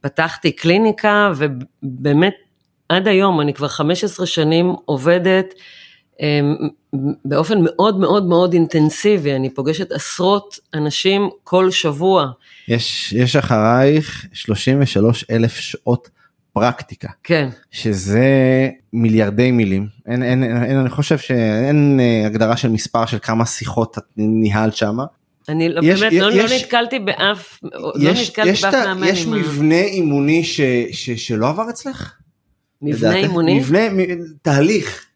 פתחתי 0.00 0.52
קליניקה 0.52 1.32
ובאמת 1.36 2.34
עד 2.88 3.08
היום, 3.08 3.40
אני 3.40 3.54
כבר 3.54 3.68
15 3.68 4.26
שנים 4.26 4.74
עובדת 4.84 5.54
אמ, 6.20 6.56
באופן 7.24 7.58
מאוד 7.62 8.00
מאוד 8.00 8.26
מאוד 8.26 8.52
אינטנסיבי, 8.52 9.36
אני 9.36 9.50
פוגשת 9.50 9.92
עשרות 9.92 10.58
אנשים 10.74 11.28
כל 11.44 11.70
שבוע. 11.70 12.30
יש, 12.68 13.12
יש 13.12 13.36
אחרייך 13.36 14.26
33 14.32 15.24
אלף 15.30 15.54
שעות 15.54 16.10
פרקטיקה. 16.52 17.08
כן. 17.24 17.48
שזה 17.70 18.70
מיליארדי 18.92 19.50
מילים. 19.50 19.86
אין, 20.06 20.22
אין, 20.22 20.42
אין, 20.42 20.76
אני 20.76 20.90
חושב 20.90 21.18
שאין 21.18 22.00
אה, 22.00 22.26
הגדרה 22.26 22.56
של 22.56 22.68
מספר 22.68 23.06
של 23.06 23.18
כמה 23.22 23.46
שיחות 23.46 23.98
את 23.98 24.04
ניהלת 24.16 24.76
שמה. 24.76 25.04
אני 25.48 25.68
לא, 25.68 25.80
יש, 25.84 26.00
באמת 26.00 26.12
יש, 26.12 26.18
לא, 26.18 26.32
יש, 26.32 26.52
לא 26.52 26.56
נתקלתי 26.58 26.98
באף, 26.98 27.58
לא 27.62 27.92
יש, 27.98 28.04
לא 28.04 28.22
נתקלתי 28.22 28.48
יש 28.48 28.64
באף 28.64 28.74
מאמן. 28.74 29.06
יש 29.06 29.26
מבנה 29.26 29.80
אימוני 29.80 30.44
ש, 30.44 30.60
ש, 30.92 31.10
שלא 31.10 31.48
עבר 31.48 31.70
אצלך? 31.70 32.12
מבנה 32.82 33.16
אימוני? 33.16 33.58
מבנה, 33.58 33.88
תהליך. 34.42 35.06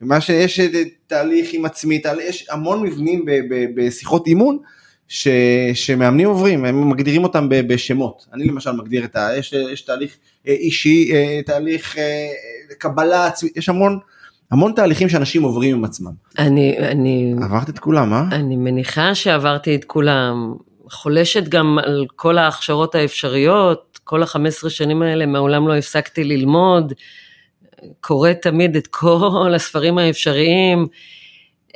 מה 0.00 0.20
שיש 0.20 0.60
אה, 0.60 0.82
תהליך 1.06 1.48
עם 1.52 1.64
עצמי, 1.64 1.98
תהליך, 1.98 2.28
יש 2.28 2.46
המון 2.50 2.82
מבנים 2.82 3.24
ב, 3.24 3.30
ב, 3.30 3.66
בשיחות 3.74 4.26
אימון 4.26 4.58
ש, 5.08 5.28
שמאמנים 5.74 6.28
עוברים, 6.28 6.64
הם 6.64 6.90
מגדירים 6.90 7.24
אותם 7.24 7.48
ב, 7.48 7.60
בשמות. 7.72 8.26
אני 8.32 8.44
למשל 8.44 8.72
מגדיר 8.72 9.04
את 9.04 9.16
ה... 9.16 9.30
יש, 9.38 9.52
יש 9.52 9.80
תהליך 9.80 10.16
אה, 10.48 10.52
אישי, 10.52 11.12
אה, 11.12 11.40
תהליך 11.46 11.96
קבלה 12.78 13.26
עצמית, 13.26 13.56
יש 13.56 13.68
המון... 13.68 13.98
המון 14.50 14.72
תהליכים 14.72 15.08
שאנשים 15.08 15.42
עוברים 15.42 15.76
עם 15.76 15.84
עצמם. 15.84 16.12
אני, 16.38 16.78
אני... 16.78 17.34
עברת 17.42 17.68
את 17.68 17.78
כולם, 17.78 18.12
אה? 18.12 18.24
אני 18.32 18.56
מניחה 18.56 19.14
שעברתי 19.14 19.74
את 19.74 19.84
כולם. 19.84 20.54
חולשת 20.90 21.48
גם 21.48 21.78
על 21.78 22.06
כל 22.16 22.38
ההכשרות 22.38 22.94
האפשריות, 22.94 23.98
כל 24.04 24.22
ה-15 24.22 24.68
שנים 24.68 25.02
האלה 25.02 25.26
מעולם 25.26 25.68
לא 25.68 25.74
הפסקתי 25.76 26.24
ללמוד. 26.24 26.92
קוראת 28.00 28.42
תמיד 28.42 28.76
את 28.76 28.86
כל 28.86 29.52
הספרים 29.56 29.98
האפשריים, 29.98 30.86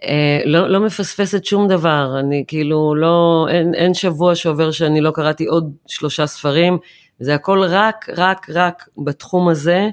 אה, 0.05 0.41
לא, 0.45 0.69
לא 0.69 0.81
מפספסת 0.81 1.45
שום 1.45 1.69
דבר, 1.69 2.17
אני 2.21 2.45
כאילו 2.47 2.95
לא, 2.95 3.47
אין, 3.51 3.75
אין 3.75 3.95
שבוע 3.95 4.35
שעובר 4.35 4.71
שאני 4.71 5.01
לא 5.01 5.11
קראתי 5.11 5.45
עוד 5.45 5.73
שלושה 5.87 6.27
ספרים, 6.27 6.79
זה 7.21 7.35
הכל 7.35 7.65
רק, 7.69 8.07
רק, 8.17 8.47
רק 8.51 8.89
בתחום 9.05 9.49
הזה. 9.49 9.89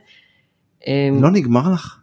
אה, 0.88 1.10
לא 1.22 1.32
נגמר 1.32 1.74
לך? 1.74 2.00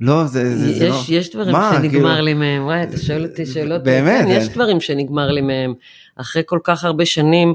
לא, 0.00 0.24
זה, 0.24 0.56
זה, 0.58 0.70
יש, 0.70 0.78
זה 0.78 0.88
לא... 0.88 1.02
יש 1.08 1.30
דברים 1.30 1.52
מה, 1.52 1.70
שנגמר 1.72 1.90
כאילו... 1.90 2.24
לי 2.24 2.34
מהם, 2.34 2.64
וואי, 2.64 2.82
אתה 2.82 2.96
שואל 2.96 3.24
אותי 3.24 3.46
שאלות, 3.46 3.82
באמת, 3.82 4.24
כן, 4.24 4.30
יש 4.30 4.48
דברים 4.48 4.80
שנגמר 4.80 5.30
לי 5.30 5.40
מהם, 5.40 5.74
אחרי 6.16 6.42
כל 6.46 6.58
כך 6.64 6.84
הרבה 6.84 7.06
שנים. 7.06 7.54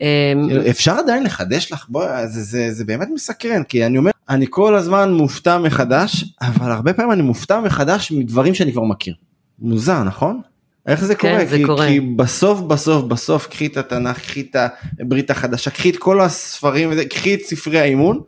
אמ, 0.00 0.48
אפשר 0.70 0.92
עדיין 0.92 1.24
לחדש 1.24 1.72
לך 1.72 1.86
בוא 1.88 2.26
זה, 2.26 2.42
זה, 2.42 2.72
זה 2.72 2.84
באמת 2.84 3.08
מסקרן 3.14 3.62
כי 3.62 3.86
אני 3.86 3.98
אומר 3.98 4.10
אני 4.28 4.46
כל 4.50 4.74
הזמן 4.74 5.12
מופתע 5.12 5.58
מחדש 5.58 6.24
אבל 6.40 6.70
הרבה 6.70 6.92
פעמים 6.92 7.12
אני 7.12 7.22
מופתע 7.22 7.60
מחדש 7.60 8.12
מדברים 8.12 8.54
שאני 8.54 8.72
כבר 8.72 8.82
מכיר. 8.82 9.14
מוזר 9.58 10.02
נכון? 10.02 10.40
איך 10.86 11.04
זה 11.04 11.14
כן, 11.14 11.32
קורה? 11.32 11.46
זה 11.46 11.56
כי, 11.56 11.64
קורה. 11.64 11.88
כי 11.88 12.00
בסוף 12.00 12.60
בסוף 12.60 13.04
בסוף 13.04 13.46
קחי 13.46 13.66
את 13.66 13.76
התנ"ך, 13.76 14.18
קחי 14.18 14.40
את 14.40 14.56
הברית 15.00 15.30
החדשה, 15.30 15.70
קחי 15.70 15.90
את 15.90 15.96
כל 15.96 16.20
הספרים, 16.20 16.90
קחי 17.10 17.34
את 17.34 17.40
ספרי 17.40 17.80
האימון, 17.80 18.20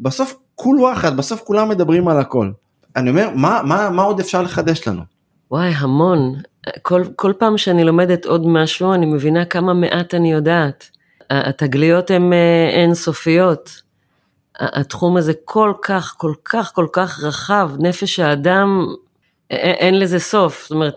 בסוף 0.00 0.34
כול 0.54 0.80
וואחד, 0.80 1.16
בסוף 1.16 1.40
כולם 1.40 1.68
מדברים 1.68 2.08
על 2.08 2.18
הכל. 2.18 2.50
אני 2.96 3.10
אומר, 3.10 3.30
מה, 3.34 3.60
מה, 3.64 3.90
מה 3.90 4.02
עוד 4.02 4.20
אפשר 4.20 4.42
לחדש 4.42 4.88
לנו? 4.88 5.02
וואי, 5.50 5.72
המון. 5.76 6.34
כל, 6.82 7.02
כל 7.16 7.32
פעם 7.38 7.58
שאני 7.58 7.84
לומדת 7.84 8.24
עוד 8.24 8.46
משהו, 8.46 8.92
אני 8.94 9.06
מבינה 9.06 9.44
כמה 9.44 9.74
מעט 9.74 10.14
אני 10.14 10.32
יודעת. 10.32 10.90
התגליות 11.30 12.10
הן 12.10 12.32
אה, 12.32 12.68
אינסופיות. 12.72 13.82
התחום 14.60 15.16
הזה 15.16 15.32
כל 15.44 15.72
כך, 15.82 16.14
כל 16.18 16.34
כך, 16.44 16.72
כל 16.74 16.86
כך 16.92 17.24
רחב, 17.24 17.70
נפש 17.78 18.18
האדם, 18.18 18.86
אין 19.50 19.98
לזה 19.98 20.18
סוף. 20.18 20.62
זאת 20.62 20.70
אומרת, 20.70 20.94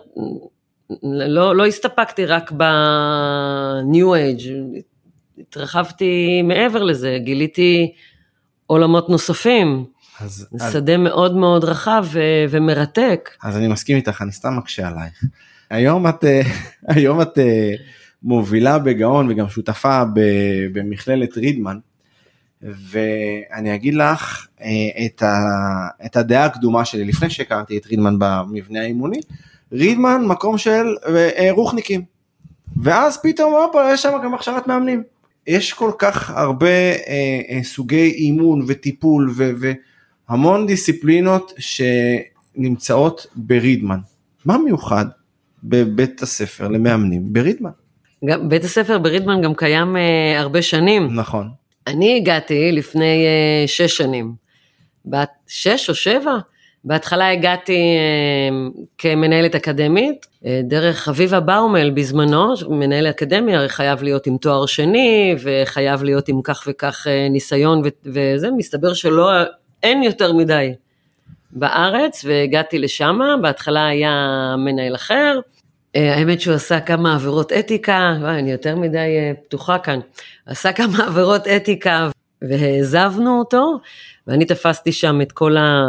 לא, 1.02 1.56
לא 1.56 1.66
הסתפקתי 1.66 2.26
רק 2.26 2.52
ב-new 2.56 4.06
age, 4.06 4.48
התרחבתי 5.38 6.42
מעבר 6.42 6.82
לזה, 6.82 7.18
גיליתי 7.20 7.92
עולמות 8.66 9.08
נוספים. 9.08 9.84
אז, 10.20 10.46
שדה 10.72 10.94
אז... 10.94 11.00
מאוד 11.00 11.36
מאוד 11.36 11.64
רחב 11.64 12.04
ו- 12.12 12.44
ומרתק. 12.50 13.30
אז 13.42 13.56
אני 13.56 13.68
מסכים 13.68 13.96
איתך, 13.96 14.22
אני 14.22 14.32
סתם 14.32 14.56
מקשה 14.56 14.88
עלייך. 14.88 15.24
היום 15.70 16.08
את, 16.08 16.24
אה, 16.24 16.42
היום 16.94 17.20
את 17.20 17.38
אה, 17.38 17.72
מובילה 18.22 18.78
בגאון 18.78 19.30
וגם 19.30 19.48
שותפה 19.48 20.02
במכללת 20.72 21.36
רידמן. 21.36 21.78
ואני 22.62 23.74
אגיד 23.74 23.94
לך 23.94 24.46
אה, 24.60 25.06
את, 25.06 25.22
ה, 25.22 25.38
את 26.06 26.16
הדעה 26.16 26.44
הקדומה 26.44 26.84
שלי 26.84 27.04
לפני 27.04 27.30
שהכרתי 27.30 27.78
את 27.78 27.86
רידמן 27.86 28.16
במבנה 28.18 28.80
האימוני, 28.80 29.20
רידמן 29.72 30.24
מקום 30.26 30.58
של 30.58 30.94
אה, 31.16 31.48
רוחניקים. 31.50 32.02
ואז 32.82 33.18
פתאום 33.22 33.54
הופה 33.54 33.92
יש 33.92 34.02
שם 34.02 34.12
גם 34.24 34.34
הכשרת 34.34 34.66
מאמנים. 34.66 35.02
יש 35.46 35.72
כל 35.72 35.90
כך 35.98 36.30
הרבה 36.30 36.66
אה, 36.66 37.40
אה, 37.50 37.60
סוגי 37.62 38.10
אימון 38.10 38.64
וטיפול 38.68 39.30
ו, 39.36 39.72
והמון 40.28 40.66
דיסציפלינות 40.66 41.52
שנמצאות 41.58 43.26
ברידמן. 43.36 43.98
מה 44.44 44.58
מיוחד 44.58 45.06
בבית 45.64 46.22
הספר 46.22 46.68
למאמנים 46.68 47.32
ברידמן? 47.32 47.70
גם, 48.24 48.48
בית 48.48 48.64
הספר 48.64 48.98
ברידמן 48.98 49.42
גם 49.42 49.54
קיים 49.54 49.96
אה, 49.96 50.40
הרבה 50.40 50.62
שנים. 50.62 51.08
נכון. 51.14 51.48
אני 51.86 52.16
הגעתי 52.16 52.72
לפני 52.72 53.26
אה, 53.26 53.66
שש 53.66 53.96
שנים, 53.96 54.34
בת 55.06 55.30
שש 55.46 55.88
או 55.88 55.94
שבע, 55.94 56.38
בהתחלה 56.84 57.30
הגעתי 57.32 57.72
אה, 57.72 58.56
כמנהלת 58.98 59.54
אקדמית, 59.54 60.26
אה, 60.46 60.60
דרך 60.64 61.08
אביבה 61.08 61.40
באומל 61.40 61.90
בזמנו, 61.90 62.54
מנהל 62.68 63.06
אקדמיה 63.06 63.58
הרי 63.58 63.68
חייב 63.68 64.02
להיות 64.02 64.26
עם 64.26 64.36
תואר 64.36 64.66
שני, 64.66 65.34
וחייב 65.42 66.02
להיות 66.02 66.28
עם 66.28 66.42
כך 66.42 66.64
וכך 66.66 67.06
ניסיון 67.30 67.82
וזה, 68.04 68.48
מסתבר 68.56 68.94
שלא, 68.94 69.30
אין 69.84 70.02
יותר 70.02 70.32
מדי 70.32 70.74
בארץ, 71.50 72.24
והגעתי 72.24 72.78
לשם, 72.78 73.18
בהתחלה 73.42 73.86
היה 73.86 74.10
מנהל 74.58 74.94
אחר, 74.94 75.40
האמת 75.94 76.40
שהוא 76.40 76.54
עשה 76.54 76.80
כמה 76.80 77.14
עבירות 77.14 77.52
אתיקה, 77.52 78.16
וואי, 78.20 78.38
אני 78.38 78.52
יותר 78.52 78.76
מדי 78.76 79.08
פתוחה 79.44 79.78
כאן, 79.78 80.00
עשה 80.46 80.72
כמה 80.72 81.04
עבירות 81.06 81.46
אתיקה 81.46 82.08
והעזבנו 82.42 83.38
אותו, 83.38 83.78
ואני 84.26 84.44
תפסתי 84.44 84.92
שם 84.92 85.20
את 85.20 85.32
כל, 85.32 85.56
ה, 85.56 85.84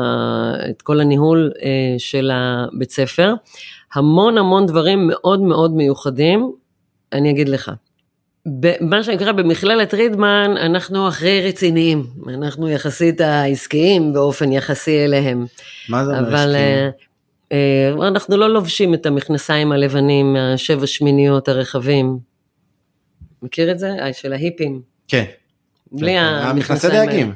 את 0.69 0.81
כל 0.81 0.99
הניהול 0.99 1.51
אה, 1.63 1.95
של 1.97 2.31
הבית 2.33 2.91
ספר. 2.91 3.33
המון 3.93 4.37
המון 4.37 4.65
דברים 4.65 5.07
מאוד 5.07 5.41
מאוד 5.41 5.73
מיוחדים, 5.73 6.51
אני 7.13 7.31
אגיד 7.31 7.49
לך. 7.49 7.71
מה 8.81 9.03
שנקרא 9.03 9.31
במכללת 9.31 9.93
רידמן, 9.93 10.53
אנחנו 10.57 11.07
אחרי 11.07 11.47
רציניים, 11.47 12.03
אנחנו 12.27 12.69
יחסית 12.69 13.21
העסקיים 13.21 14.13
באופן 14.13 14.51
יחסי 14.51 15.05
אליהם. 15.05 15.45
מה 15.89 16.05
זה 16.05 16.11
אומר 16.11 16.29
אבל 16.29 16.55
אה, 16.55 16.89
אה, 17.51 18.07
אנחנו 18.07 18.37
לא 18.37 18.49
לובשים 18.49 18.93
את 18.93 19.05
המכנסיים 19.05 19.71
הלבנים 19.71 20.33
מהשבע 20.33 20.87
שמיניות 20.87 21.47
הרחבים. 21.47 22.17
מכיר 23.41 23.71
את 23.71 23.79
זה? 23.79 23.89
של 24.13 24.33
ההיפים. 24.33 24.81
כן. 25.07 25.23
בלי 25.91 26.11
כן, 26.11 26.23
המכנסי 26.23 26.89
דייגים. 26.89 27.33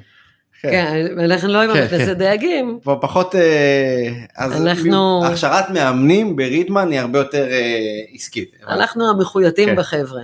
כן. 0.61 0.69
כן, 0.71 1.05
אנחנו 1.19 1.47
לא 1.47 1.61
עם 1.61 1.73
כן, 1.73 1.81
המכנסי 1.81 2.13
דייגים. 2.13 2.79
פחות, 2.83 3.35
אה, 3.35 4.09
אז 4.37 4.61
אנחנו... 4.61 5.25
הכשרת 5.25 5.69
מאמנים 5.69 6.35
בריטמן 6.35 6.91
היא 6.91 6.99
הרבה 6.99 7.19
יותר 7.19 7.47
אה, 7.51 7.79
עסקית. 8.13 8.55
אנחנו 8.67 9.09
המחויטים 9.09 9.75
בחבר'ה. 9.75 10.21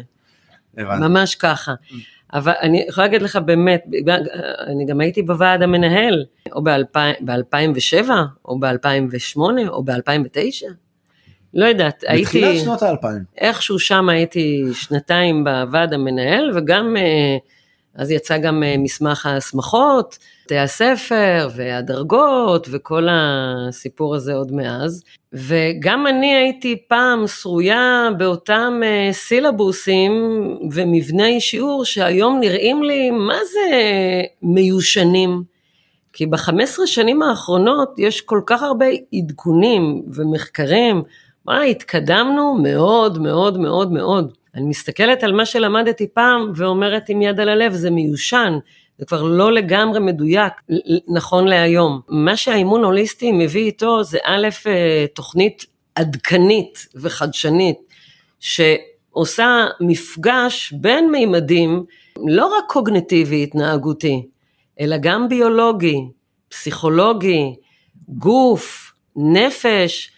ממש 0.78 1.36
ככה. 1.36 1.74
אבל 2.34 2.54
אני 2.62 2.86
יכולה 2.88 3.08
להגיד 3.08 3.22
לך 3.22 3.36
באמת, 3.36 3.84
אני 4.68 4.86
גם 4.86 5.02
הייתי 5.02 5.22
בוועד 5.22 5.62
המנהל, 5.62 6.26
או 6.52 6.64
ב-2007, 6.64 8.10
או 8.46 8.60
ב-2008, 8.60 9.40
או 9.68 9.84
ב-2009. 9.84 10.66
לא 11.54 11.66
יודעת, 11.66 12.04
הייתי... 12.08 12.24
בתחילת 12.24 12.64
שנות 12.64 12.84
האלפיים. 12.84 13.24
איכשהו 13.38 13.80
שם 13.80 14.10
הייתי 14.10 14.64
שנתיים 14.74 15.44
בוועד 15.44 15.94
המנהל, 15.94 16.52
וגם, 16.56 16.98
אה, 16.98 17.38
אז 17.96 18.12
יצא 18.12 18.38
גם 18.38 18.64
אה, 18.64 18.78
מסמך 18.78 19.26
ההסמכות, 19.26 20.18
בתי 20.46 20.58
הספר 20.58 21.48
והדרגות 21.56 22.68
וכל 22.72 23.08
הסיפור 23.12 24.16
הזה 24.16 24.34
עוד 24.34 24.52
מאז. 24.52 25.04
וגם 25.34 26.08
אני 26.08 26.36
הייתי 26.36 26.76
פעם 26.88 27.28
שרויה 27.28 28.10
באותם 28.18 28.82
אה, 28.84 29.10
סילבוסים 29.14 30.12
ומבני 30.72 31.42
שיעור 31.42 31.86
שהיום 31.86 32.40
נראים 32.40 32.84
לי, 32.84 33.12
מה 33.12 33.38
זה 33.54 33.78
מיושנים? 34.42 35.44
כי 36.14 36.26
ב-15 36.26 36.86
שנים 36.86 37.22
האחרונות 37.22 37.94
יש 37.98 38.22
כל 38.22 38.42
כך 38.46 38.64
הרבה 38.64 38.86
עדכונים 39.14 40.02
ומחקרים 40.14 41.04
וואי, 41.48 41.72
התקדמנו 41.72 42.54
מאוד 42.64 43.22
מאוד 43.22 43.60
מאוד 43.60 43.92
מאוד. 43.92 44.34
אני 44.56 44.66
מסתכלת 44.66 45.24
על 45.24 45.34
מה 45.34 45.46
שלמדתי 45.46 46.08
פעם 46.08 46.52
ואומרת 46.56 47.10
עם 47.10 47.22
יד 47.22 47.40
על 47.40 47.50
הלב, 47.50 47.74
זה 47.74 47.90
מיושן, 47.90 48.58
זה 48.98 49.06
כבר 49.06 49.24
לא 49.24 49.54
לגמרי 49.54 50.00
מדויק 50.00 50.54
נכון 51.16 51.48
להיום. 51.48 52.02
מה 52.08 52.38
שהאימון 52.38 52.84
הוליסטי 52.84 53.32
מביא 53.32 53.66
איתו 53.66 54.04
זה 54.04 54.18
א', 54.24 54.48
אה, 54.68 55.06
תוכנית 55.14 55.66
עדכנית 55.96 56.88
וחדשנית, 56.96 57.78
שעושה 58.40 59.66
מפגש 59.80 60.74
בין 60.74 61.12
מימדים, 61.12 61.86
לא 62.28 62.46
רק 62.46 62.64
קוגנטיבי 62.68 63.44
התנהגותי, 63.44 64.28
אלא 64.80 64.98
גם 65.02 65.30
ביולוגי, 65.30 65.98
פסיכולוגי, 66.50 67.56
גוף, 68.10 68.92
נפש. 69.16 70.12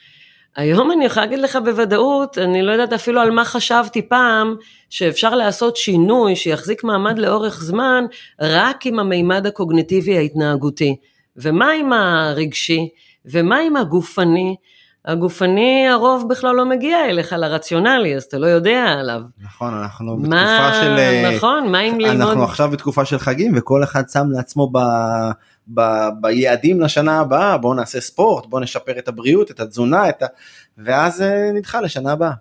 היום 0.58 0.92
אני 0.92 1.06
יכולה 1.06 1.26
להגיד 1.26 1.40
לך 1.40 1.58
בוודאות, 1.64 2.38
אני 2.38 2.62
לא 2.62 2.72
יודעת 2.72 2.94
אפילו 2.94 3.22
על 3.22 3.32
מה 3.32 3.46
חשבתי 3.46 4.10
פעם, 4.10 4.56
שאפשר 4.90 5.36
לעשות 5.36 5.78
שינוי 5.78 6.36
שיחזיק 6.36 6.84
מעמד 6.84 7.20
לאורך 7.20 7.64
זמן, 7.64 8.06
רק 8.42 8.86
עם 8.86 9.00
המימד 9.00 9.48
הקוגניטיבי 9.48 10.18
ההתנהגותי. 10.18 10.96
ומה 11.36 11.72
עם 11.72 11.94
הרגשי? 11.94 12.90
ומה 13.26 13.58
עם 13.60 13.76
הגופני? 13.76 14.56
הגופני 15.06 15.88
הרוב 15.88 16.30
בכלל 16.30 16.56
לא 16.56 16.66
מגיע 16.66 17.06
אליך 17.06 17.34
לרציונלי, 17.34 18.16
אז 18.16 18.24
אתה 18.24 18.38
לא 18.38 18.48
יודע 18.48 18.84
עליו. 19.00 19.22
נכון, 19.42 19.74
אנחנו 19.74 20.18
בתקופה 20.18 20.36
מה, 20.36 20.80
של... 20.82 20.98
אה, 20.98 21.32
נכון, 21.36 21.72
מה 21.72 21.82
אם 21.82 22.00
ללמוד? 22.00 22.22
אנחנו 22.22 22.44
עכשיו 22.44 22.70
בתקופה 22.72 23.06
של 23.06 23.20
חגים 23.20 23.54
וכל 23.58 23.84
אחד 23.84 24.10
שם 24.10 24.26
לעצמו 24.32 24.70
ב... 24.74 24.78
ב... 25.74 25.82
ביעדים 26.22 26.82
לשנה 26.82 27.20
הבאה, 27.20 27.58
בואו 27.58 27.74
נעשה 27.74 28.02
ספורט, 28.02 28.46
בואו 28.46 28.62
נשפר 28.62 29.00
את 29.00 29.08
הבריאות, 29.08 29.52
את 29.52 29.60
התזונה, 29.60 30.10
את 30.10 30.24
ה... 30.24 30.26
ואז 30.78 31.22
אה, 31.22 31.52
נדחה 31.54 31.82
לשנה 31.82 32.12
הבאה. 32.12 32.32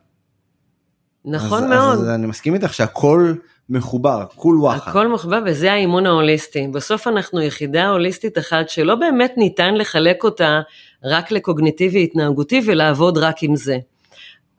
נכון 1.24 1.62
אז, 1.62 1.70
מאוד. 1.70 1.98
אז 1.98 2.08
אני 2.08 2.26
מסכים 2.26 2.54
איתך 2.54 2.74
שהכל 2.74 3.34
מחובר, 3.70 4.24
כול 4.34 4.58
וואחד. 4.60 4.90
הכל 4.90 5.08
מחובר 5.08 5.38
וזה 5.46 5.72
האימון 5.72 6.06
ההוליסטי. 6.06 6.66
בסוף 6.66 7.06
אנחנו 7.06 7.40
יחידה 7.40 7.88
הוליסטית 7.88 8.38
אחת 8.38 8.68
שלא 8.68 8.94
באמת 8.94 9.34
ניתן 9.36 9.74
לחלק 9.74 10.24
אותה 10.24 10.60
רק 11.04 11.30
לקוגניטיבי 11.30 12.02
התנהגותי 12.02 12.60
ולעבוד 12.66 13.18
רק 13.18 13.42
עם 13.42 13.56
זה. 13.56 13.78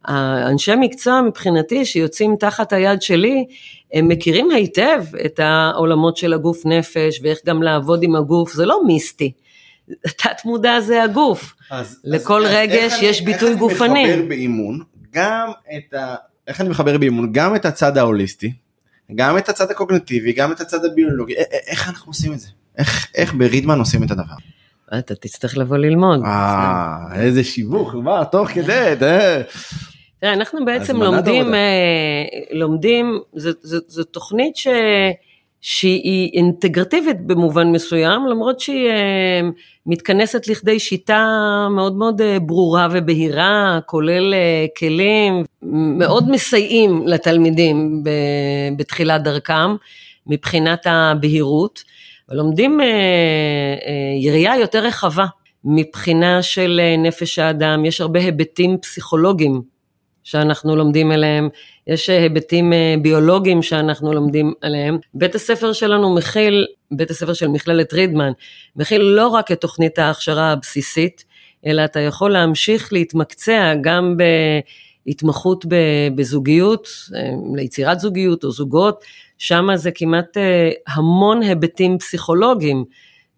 האנשי 0.07 0.75
מקצוע 0.79 1.21
מבחינתי 1.21 1.85
שיוצאים 1.85 2.35
תחת 2.39 2.73
היד 2.73 3.01
שלי, 3.01 3.45
הם 3.93 4.07
מכירים 4.07 4.51
היטב 4.51 5.03
את 5.25 5.39
העולמות 5.39 6.17
של 6.17 6.33
הגוף 6.33 6.65
נפש 6.65 7.19
ואיך 7.23 7.39
גם 7.45 7.63
לעבוד 7.63 8.03
עם 8.03 8.15
הגוף, 8.15 8.53
זה 8.53 8.65
לא 8.65 8.81
מיסטי. 8.85 9.31
תת 10.03 10.45
מודע 10.45 10.79
זה 10.79 11.03
הגוף. 11.03 11.53
אז, 11.71 11.99
לכל 12.03 12.45
אז, 12.45 12.51
רגש 12.53 12.93
יש 13.01 13.21
אני, 13.21 13.25
ביטוי 13.25 13.49
איך 13.49 13.59
גופני. 13.59 14.05
איך 14.05 14.13
אני 14.13 14.15
מחבר 14.15 14.27
באימון 14.27 14.83
גם 15.11 15.51
את 15.77 15.93
ה... 15.93 16.15
איך 16.47 16.61
אני 16.61 16.69
מחבר 16.69 16.97
באימון 16.97 17.31
גם 17.31 17.55
את 17.55 17.65
הצד 17.65 17.97
ההוליסטי, 17.97 18.53
גם 19.15 19.37
את 19.37 19.49
הצד 19.49 19.71
הקוגנטיבי, 19.71 20.33
גם 20.33 20.51
את 20.51 20.61
הצד 20.61 20.85
הביולוגי, 20.85 21.33
איך 21.67 21.89
אנחנו 21.89 22.09
עושים 22.09 22.33
את 22.33 22.39
זה? 22.39 22.47
איך, 22.77 23.07
איך 23.15 23.33
ברידמן 23.33 23.79
עושים 23.79 24.03
את 24.03 24.11
הדבר? 24.11 24.35
אתה 24.99 25.15
תצטרך 25.15 25.57
לבוא 25.57 25.77
ללמוד. 25.77 26.23
אה, 26.25 26.97
איזה 27.15 27.43
שיווק, 27.43 27.93
מה, 27.93 28.25
תוך 28.25 28.49
כדי, 28.49 28.93
תראה. 30.19 30.33
אנחנו 30.33 30.65
בעצם 30.65 31.01
לומדים, 31.01 31.53
אה, 31.53 32.23
לומדים, 32.51 33.19
זו 33.87 34.03
תוכנית 34.03 34.55
ש... 34.55 34.67
שהיא 35.61 36.31
אינטגרטיבית 36.33 37.21
במובן 37.21 37.67
מסוים, 37.71 38.27
למרות 38.27 38.59
שהיא 38.59 38.89
אה, 38.89 39.41
מתכנסת 39.85 40.47
לכדי 40.47 40.79
שיטה 40.79 41.27
מאוד 41.71 41.95
מאוד 41.95 42.21
אה, 42.21 42.39
ברורה 42.39 42.87
ובהירה, 42.91 43.79
כולל 43.85 44.33
אה, 44.33 44.65
כלים 44.77 45.43
מאוד 45.97 46.29
מסייעים 46.31 47.07
לתלמידים 47.07 48.03
בתחילת 48.77 49.23
דרכם 49.23 49.75
מבחינת 50.27 50.79
הבהירות, 50.85 51.83
ולומדים 52.29 52.79
יריעה 54.19 54.59
יותר 54.59 54.85
רחבה 54.85 55.25
מבחינה 55.63 56.41
של 56.41 56.81
נפש 56.97 57.39
האדם, 57.39 57.85
יש 57.85 58.01
הרבה 58.01 58.19
היבטים 58.19 58.77
פסיכולוגיים 58.81 59.61
שאנחנו 60.27 60.75
לומדים 60.75 61.11
אליהם, 61.11 61.49
יש 61.87 62.09
היבטים 62.09 62.73
אה, 62.73 62.95
ביולוגיים 63.01 63.61
שאנחנו 63.61 64.13
לומדים 64.13 64.53
עליהם. 64.61 64.97
בית 65.13 65.35
הספר 65.35 65.73
שלנו 65.73 66.15
מכיל, 66.15 66.65
בית 66.91 67.11
הספר 67.11 67.33
של 67.33 67.47
מכללת 67.47 67.93
רידמן, 67.93 68.31
מכיל 68.75 69.01
לא 69.01 69.27
רק 69.27 69.51
את 69.51 69.61
תוכנית 69.61 69.99
ההכשרה 69.99 70.51
הבסיסית, 70.51 71.25
אלא 71.65 71.85
אתה 71.85 71.99
יכול 71.99 72.31
להמשיך 72.31 72.93
להתמקצע 72.93 73.73
גם 73.81 74.17
בהתמחות 75.05 75.65
בזוגיות, 76.15 76.87
אה, 77.15 77.29
ליצירת 77.55 77.99
זוגיות 77.99 78.43
או 78.43 78.51
זוגות, 78.51 79.03
שם 79.37 79.67
זה 79.75 79.91
כמעט 79.91 80.37
אה, 80.37 80.69
המון 80.87 81.41
היבטים 81.41 81.97
פסיכולוגיים. 81.97 82.85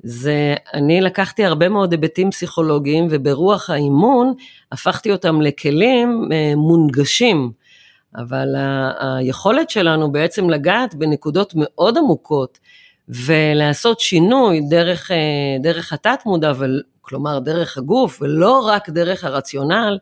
זה, 0.04 0.56
אני 0.74 1.02
לקחתי 1.02 1.46
הרבה 1.46 1.70
מאוד 1.70 1.92
היבטים 1.92 2.32
פסיכולוגיים 2.32 3.08
וברוח 3.10 3.70
האימון 3.70 4.34
הפכתי 4.72 5.12
אותם 5.12 5.42
לכלים 5.42 6.30
מונגשים. 6.56 7.52
אבל 8.16 8.56
היכולת 9.00 9.70
שלנו 9.70 10.12
בעצם 10.12 10.50
לגעת 10.50 10.96
בנקודות 10.96 11.54
מאוד 11.56 11.98
עמוקות 11.98 12.60
ולעשות 13.10 14.00
שינוי 14.00 14.62
דרך, 14.70 15.12
אה, 15.12 15.18
דרך 15.62 15.94
התת 15.94 16.20
מודע, 16.26 16.52
כלומר 17.02 17.40
דרך 17.40 17.78
הגוף 17.78 18.22
ולא 18.22 18.60
רק 18.68 18.90
דרך 18.90 19.24
הרציונל, 19.24 19.98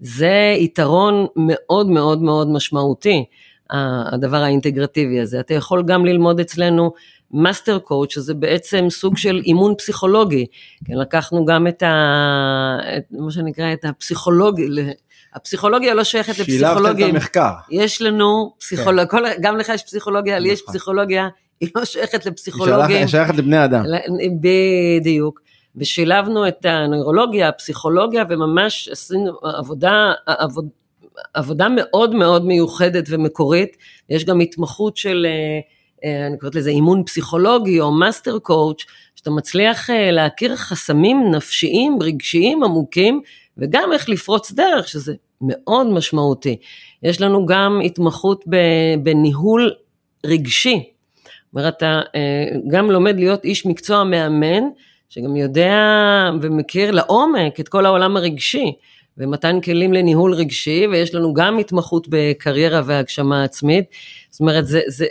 זה 0.00 0.54
יתרון 0.58 1.26
מאוד 1.36 1.86
מאוד 1.86 2.22
מאוד 2.22 2.48
משמעותי, 2.48 3.24
הדבר 3.70 4.36
האינטגרטיבי 4.36 5.20
הזה. 5.20 5.40
אתה 5.40 5.54
יכול 5.54 5.82
גם 5.82 6.06
ללמוד 6.06 6.40
אצלנו 6.40 6.92
master 7.32 7.78
coach, 7.78 8.12
שזה 8.12 8.34
בעצם 8.34 8.86
סוג 8.90 9.16
של 9.16 9.40
אימון 9.44 9.74
פסיכולוגי. 9.78 10.46
כן, 10.84 10.94
לקחנו 10.94 11.44
גם 11.44 11.66
את, 11.66 11.82
ה, 11.82 12.78
את 12.96 13.04
מה 13.10 13.30
שנקרא, 13.30 13.72
את 13.72 13.84
הפסיכולוגי, 13.84 14.66
הפסיכולוגיה 15.34 15.94
לא 15.94 16.04
שייכת 16.04 16.38
לפסיכולוגים. 16.38 16.84
שילבתם 16.84 17.08
את 17.08 17.14
המחקר. 17.14 17.50
יש 17.70 18.02
לנו 18.02 18.52
פסיכולוגיה, 18.58 19.06
כן. 19.06 19.40
גם 19.40 19.56
לך 19.56 19.68
יש 19.68 19.82
פסיכולוגיה, 19.82 20.38
לי 20.38 20.48
יש 20.48 20.62
נכון. 20.62 20.74
פסיכולוגיה, 20.74 21.28
היא 21.60 21.68
לא 21.74 21.84
שייכת 21.84 22.26
לפסיכולוגים. 22.26 22.96
היא 22.96 23.06
שייכת 23.06 23.34
לבני 23.34 23.64
אדם. 23.64 23.84
בדיוק. 24.40 25.40
ושילבנו 25.76 26.48
את 26.48 26.64
הנוירולוגיה, 26.64 27.48
הפסיכולוגיה, 27.48 28.24
וממש 28.28 28.88
עשינו 28.88 29.32
עבודה, 29.42 30.12
עבוד, 30.26 30.68
עבודה 31.34 31.66
מאוד 31.68 32.14
מאוד 32.14 32.44
מיוחדת 32.44 33.04
ומקורית. 33.08 33.76
יש 34.08 34.24
גם 34.24 34.40
התמחות 34.40 34.96
של, 34.96 35.26
אה, 35.28 35.60
אני 36.04 36.38
קוראת 36.38 36.54
לזה 36.54 36.70
אימון 36.70 37.04
פסיכולוגי 37.04 37.80
או 37.80 37.92
master 37.92 38.38
coach, 38.38 38.84
שאתה 39.16 39.30
מצליח 39.30 39.90
אה, 39.90 40.10
להכיר 40.10 40.56
חסמים 40.56 41.30
נפשיים, 41.30 41.98
רגשיים, 42.02 42.64
עמוקים, 42.64 43.20
וגם 43.58 43.92
איך 43.92 44.08
לפרוץ 44.08 44.52
דרך, 44.52 44.88
שזה 44.88 45.14
מאוד 45.40 45.86
משמעותי. 45.86 46.56
יש 47.02 47.20
לנו 47.20 47.46
גם 47.46 47.80
התמחות 47.84 48.44
בניהול 49.02 49.72
רגשי. 50.26 50.82
זאת 51.24 51.54
אומרת, 51.54 51.76
אתה 51.76 52.00
אה, 52.14 52.44
גם 52.68 52.90
לומד 52.90 53.16
להיות 53.16 53.44
איש 53.44 53.66
מקצוע 53.66 54.04
מאמן, 54.04 54.62
שגם 55.08 55.36
יודע 55.36 55.74
ומכיר 56.42 56.90
לעומק 56.90 57.60
את 57.60 57.68
כל 57.68 57.86
העולם 57.86 58.16
הרגשי, 58.16 58.72
ומתן 59.18 59.60
כלים 59.60 59.92
לניהול 59.92 60.34
רגשי, 60.34 60.86
ויש 60.86 61.14
לנו 61.14 61.34
גם 61.34 61.58
התמחות 61.58 62.06
בקריירה 62.10 62.82
והגשמה 62.84 63.44
עצמית. 63.44 63.84
זאת 64.32 64.40
אומרת, 64.40 64.66
זה, 64.66 64.80
זה, 64.86 65.06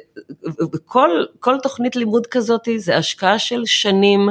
כל, 0.86 1.10
כל 1.39 1.55
תוכנית 1.63 1.95
לימוד 1.95 2.27
כזאת 2.27 2.67
זה 2.77 2.97
השקעה 2.97 3.39
של 3.39 3.65
שנים. 3.65 4.29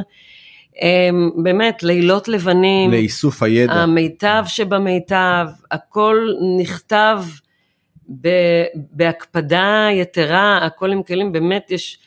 אמ, 0.83 1.31
באמת, 1.43 1.83
לילות 1.83 2.29
לבנים. 2.29 2.91
לאיסוף 2.91 3.43
הידע. 3.43 3.73
המיטב 3.73 4.45
שבמיטב, 4.47 5.47
הכל 5.71 6.29
נכתב 6.59 7.23
בהקפדה 8.75 9.89
יתרה, 9.93 10.59
הכל 10.63 10.93
עם 10.93 11.03
כלים, 11.03 11.33
באמת 11.33 11.71
יש 11.71 11.99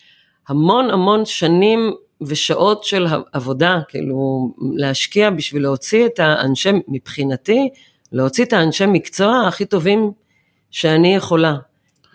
המון 0.47 0.89
המון 0.89 1.25
שנים 1.25 1.93
ושעות 2.21 2.83
של 2.83 3.07
עבודה, 3.33 3.79
כאילו 3.87 4.53
להשקיע 4.75 5.29
בשביל 5.29 5.61
להוציא 5.61 6.05
את 6.05 6.19
האנשי, 6.19 6.69
מבחינתי, 6.87 7.69
להוציא 8.11 8.45
את 8.45 8.53
האנשי 8.53 8.85
מקצוע 8.85 9.43
הכי 9.47 9.65
טובים 9.65 10.11
שאני 10.71 11.15
יכולה. 11.15 11.55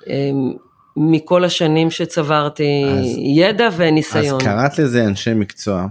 אמ, 0.08 0.52
מכל 0.96 1.44
השנים 1.44 1.90
שצברתי 1.90 2.84
אז, 2.88 3.06
ידע 3.18 3.68
וניסיון. 3.76 4.40
אז 4.40 4.46
קראת 4.46 4.78
לזה 4.78 5.04
אנשי 5.04 5.34
מקצוע, 5.34 5.86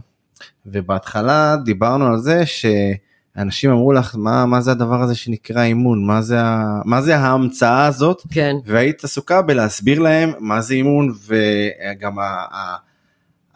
ובהתחלה 0.66 1.56
דיברנו 1.66 2.08
על 2.08 2.18
זה 2.18 2.44
שאנשים 2.46 3.72
אמרו 3.72 3.94
לך 3.94 4.16
מה, 4.18 4.46
מה 4.46 4.62
זה 4.62 4.72
הדבר 4.72 5.02
הזה 5.02 5.16
שנקרא 5.16 5.64
אימון, 5.64 6.06
מה 6.06 6.22
זה, 6.22 6.38
מה 6.86 7.02
זה 7.02 7.18
ההמצאה 7.18 7.86
הזאת, 7.86 8.22
כן. 8.32 8.56
והיית 8.66 9.04
עסוקה 9.04 9.42
בלהסביר 9.42 10.00
להם 10.00 10.32
מה 10.40 10.62
זה 10.62 10.74
אימון 10.74 11.14
וגם 11.28 12.20
ה, 12.20 12.24
ה, 12.24 12.76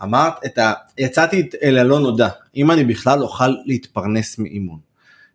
אמרת 0.04 0.34
את 0.45 0.58
ה... 0.58 0.74
יצאתי 0.97 1.50
אל 1.63 1.78
הלא 1.78 2.00
נודע, 2.00 2.30
אם 2.56 2.71
אני 2.71 2.84
בכלל 2.84 3.21
אוכל 3.21 3.54
להתפרנס 3.65 4.39
מאימון. 4.39 4.80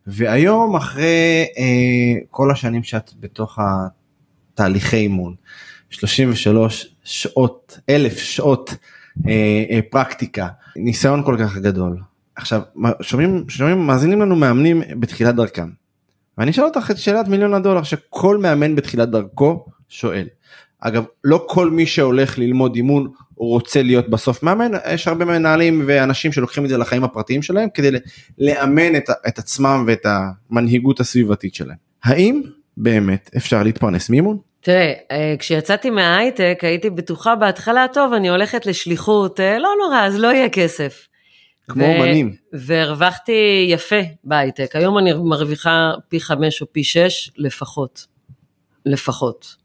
והיום 0.07 0.77
אחרי 0.77 1.47
אה, 1.59 2.21
כל 2.31 2.51
השנים 2.51 2.83
שאת 2.83 3.11
בתוך 3.21 3.59
התהליכי 4.57 4.97
אימון, 4.97 5.35
33 5.91 6.95
שעות, 7.05 7.79
אלף 7.91 8.19
שעות 8.19 8.75
אה, 9.29 9.65
אה, 9.71 9.81
פרקטיקה, 9.91 10.49
ניסיון 10.77 11.25
כל 11.25 11.37
כך 11.41 11.57
גדול. 11.57 11.99
עכשיו, 12.37 12.61
שומעים, 13.01 13.45
שומעים, 13.49 13.87
מאזינים 13.87 14.21
לנו 14.21 14.37
מאמנים 14.37 14.83
בתחילת 15.01 15.35
דרכם. 15.35 15.69
ואני 16.39 16.51
אשאל 16.51 16.65
אותך 16.65 16.91
את 16.91 16.99
שאלת 16.99 17.29
מיליון 17.29 17.55
הדולר 17.55 17.83
שכל 17.83 18.39
מאמן 18.39 18.77
בתחילת 18.77 19.11
דרכו 19.11 19.67
שואל. 19.89 20.27
אגב, 20.81 21.05
לא 21.25 21.45
כל 21.49 21.71
מי 21.71 21.87
שהולך 21.87 22.39
ללמוד 22.39 22.77
אימון 22.77 23.09
רוצה 23.37 23.83
להיות 23.83 24.11
בסוף 24.11 24.43
מאמן, 24.43 24.71
יש 24.93 25.09
הרבה 25.09 25.25
מנהלים 25.25 25.85
ואנשים 25.87 26.33
שלוקחים 26.33 26.65
את 26.65 26.69
זה 26.69 26.79
לחיים 26.79 27.05
הפרטיים 27.05 27.43
שלהם 27.43 27.69
כדי 27.75 27.91
לאמן 28.39 28.97
את, 28.97 29.11
את 29.29 29.39
עצמם 29.39 29.85
ואת 29.87 30.07
המנהיגות 30.51 31.01
הסביבתית 31.01 31.55
שלהם. 31.55 31.77
האם 32.05 32.43
באמת 32.77 33.31
אפשר 33.37 33.63
להתפרנס 33.63 34.11
מאימון? 34.11 34.39
תראה, 34.61 34.93
אה, 35.11 35.35
כשיצאתי 35.39 35.91
מההייטק 35.91 36.59
הייתי 36.63 36.91
בטוחה 36.91 37.35
בהתחלה, 37.35 37.87
טוב, 37.93 38.13
אני 38.13 38.29
הולכת 38.29 38.67
לשליחות, 38.67 39.41
אה, 39.41 39.59
לא 39.59 39.69
נורא, 39.85 40.01
אז 40.01 40.19
לא 40.19 40.29
יהיה 40.29 40.49
כסף. 40.49 41.09
כמו 41.69 41.85
אומנים. 41.85 42.35
והרווחתי 42.53 43.67
יפה 43.69 44.01
בהייטק, 44.25 44.77
היום 44.77 44.99
אני 44.99 45.13
מרוויחה 45.13 45.93
פי 46.09 46.21
חמש 46.21 46.63
או 46.63 46.67
פי 46.73 46.85
שש 46.85 47.31
לפחות. 47.37 48.07
לפחות. 48.87 49.57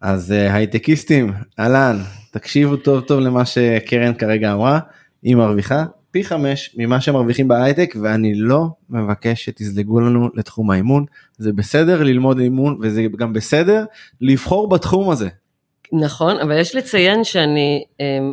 אז 0.00 0.30
uh, 0.30 0.52
הייטקיסטים, 0.52 1.32
אהלן, 1.58 1.96
תקשיבו 2.30 2.76
טוב 2.76 3.00
טוב 3.00 3.20
למה 3.20 3.46
שקרן 3.46 4.14
כרגע 4.14 4.52
אמרה, 4.52 4.78
היא 5.22 5.36
מרוויחה 5.36 5.84
פי 6.10 6.24
חמש 6.24 6.74
ממה 6.76 7.00
שמרוויחים 7.00 7.48
בהייטק 7.48 7.94
ואני 8.02 8.34
לא 8.34 8.66
מבקש 8.90 9.44
שתזלגו 9.44 10.00
לנו 10.00 10.28
לתחום 10.34 10.70
האימון, 10.70 11.04
זה 11.38 11.52
בסדר 11.52 12.02
ללמוד 12.02 12.38
אימון 12.38 12.78
וזה 12.82 13.02
גם 13.18 13.32
בסדר 13.32 13.84
לבחור 14.20 14.68
בתחום 14.68 15.10
הזה. 15.10 15.28
נכון, 15.92 16.40
אבל 16.40 16.60
יש 16.60 16.74
לציין 16.74 17.24
שאני, 17.24 17.84
אמ, 18.00 18.32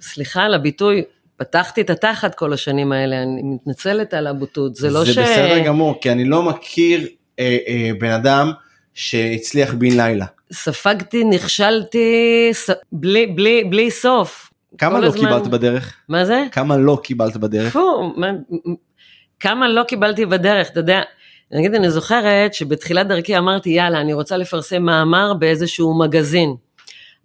סליחה 0.00 0.42
על 0.42 0.54
הביטוי, 0.54 1.02
פתחתי 1.36 1.80
את 1.80 1.90
התחת 1.90 2.34
כל 2.34 2.52
השנים 2.52 2.92
האלה, 2.92 3.22
אני 3.22 3.42
מתנצלת 3.44 4.14
על 4.14 4.26
הבוטות, 4.26 4.76
זה 4.76 4.90
לא 4.90 5.04
זה 5.04 5.12
ש... 5.12 5.14
זה 5.14 5.22
בסדר 5.22 5.58
גמור, 5.66 6.00
כי 6.00 6.12
אני 6.12 6.24
לא 6.24 6.42
מכיר 6.42 7.08
אה, 7.38 7.56
אה, 7.68 7.90
בן 7.98 8.10
אדם 8.10 8.52
שהצליח 8.94 9.74
בן 9.74 9.96
לילה. 9.96 10.26
ספגתי, 10.52 11.24
נכשלתי, 11.24 12.48
ס... 12.52 12.70
בלי, 12.92 13.26
בלי, 13.26 13.64
בלי 13.64 13.90
סוף. 13.90 14.50
כמה 14.78 15.00
לא 15.00 15.06
הזמן... 15.06 15.20
קיבלת 15.20 15.48
בדרך? 15.48 15.94
מה 16.08 16.24
זה? 16.24 16.44
כמה 16.52 16.76
לא 16.76 16.98
קיבלת 17.02 17.36
בדרך? 17.36 17.72
פו, 17.72 18.12
מה... 18.16 18.30
כמה 19.40 19.68
לא 19.68 19.82
קיבלתי 19.82 20.26
בדרך, 20.26 20.70
אתה 20.70 20.80
יודע, 20.80 21.02
נגיד 21.50 21.74
אני 21.74 21.90
זוכרת 21.90 22.54
שבתחילת 22.54 23.06
דרכי 23.08 23.38
אמרתי 23.38 23.70
יאללה 23.70 24.00
אני 24.00 24.12
רוצה 24.12 24.36
לפרסם 24.36 24.82
מאמר 24.82 25.34
באיזשהו 25.34 25.98
מגזין. 25.98 26.54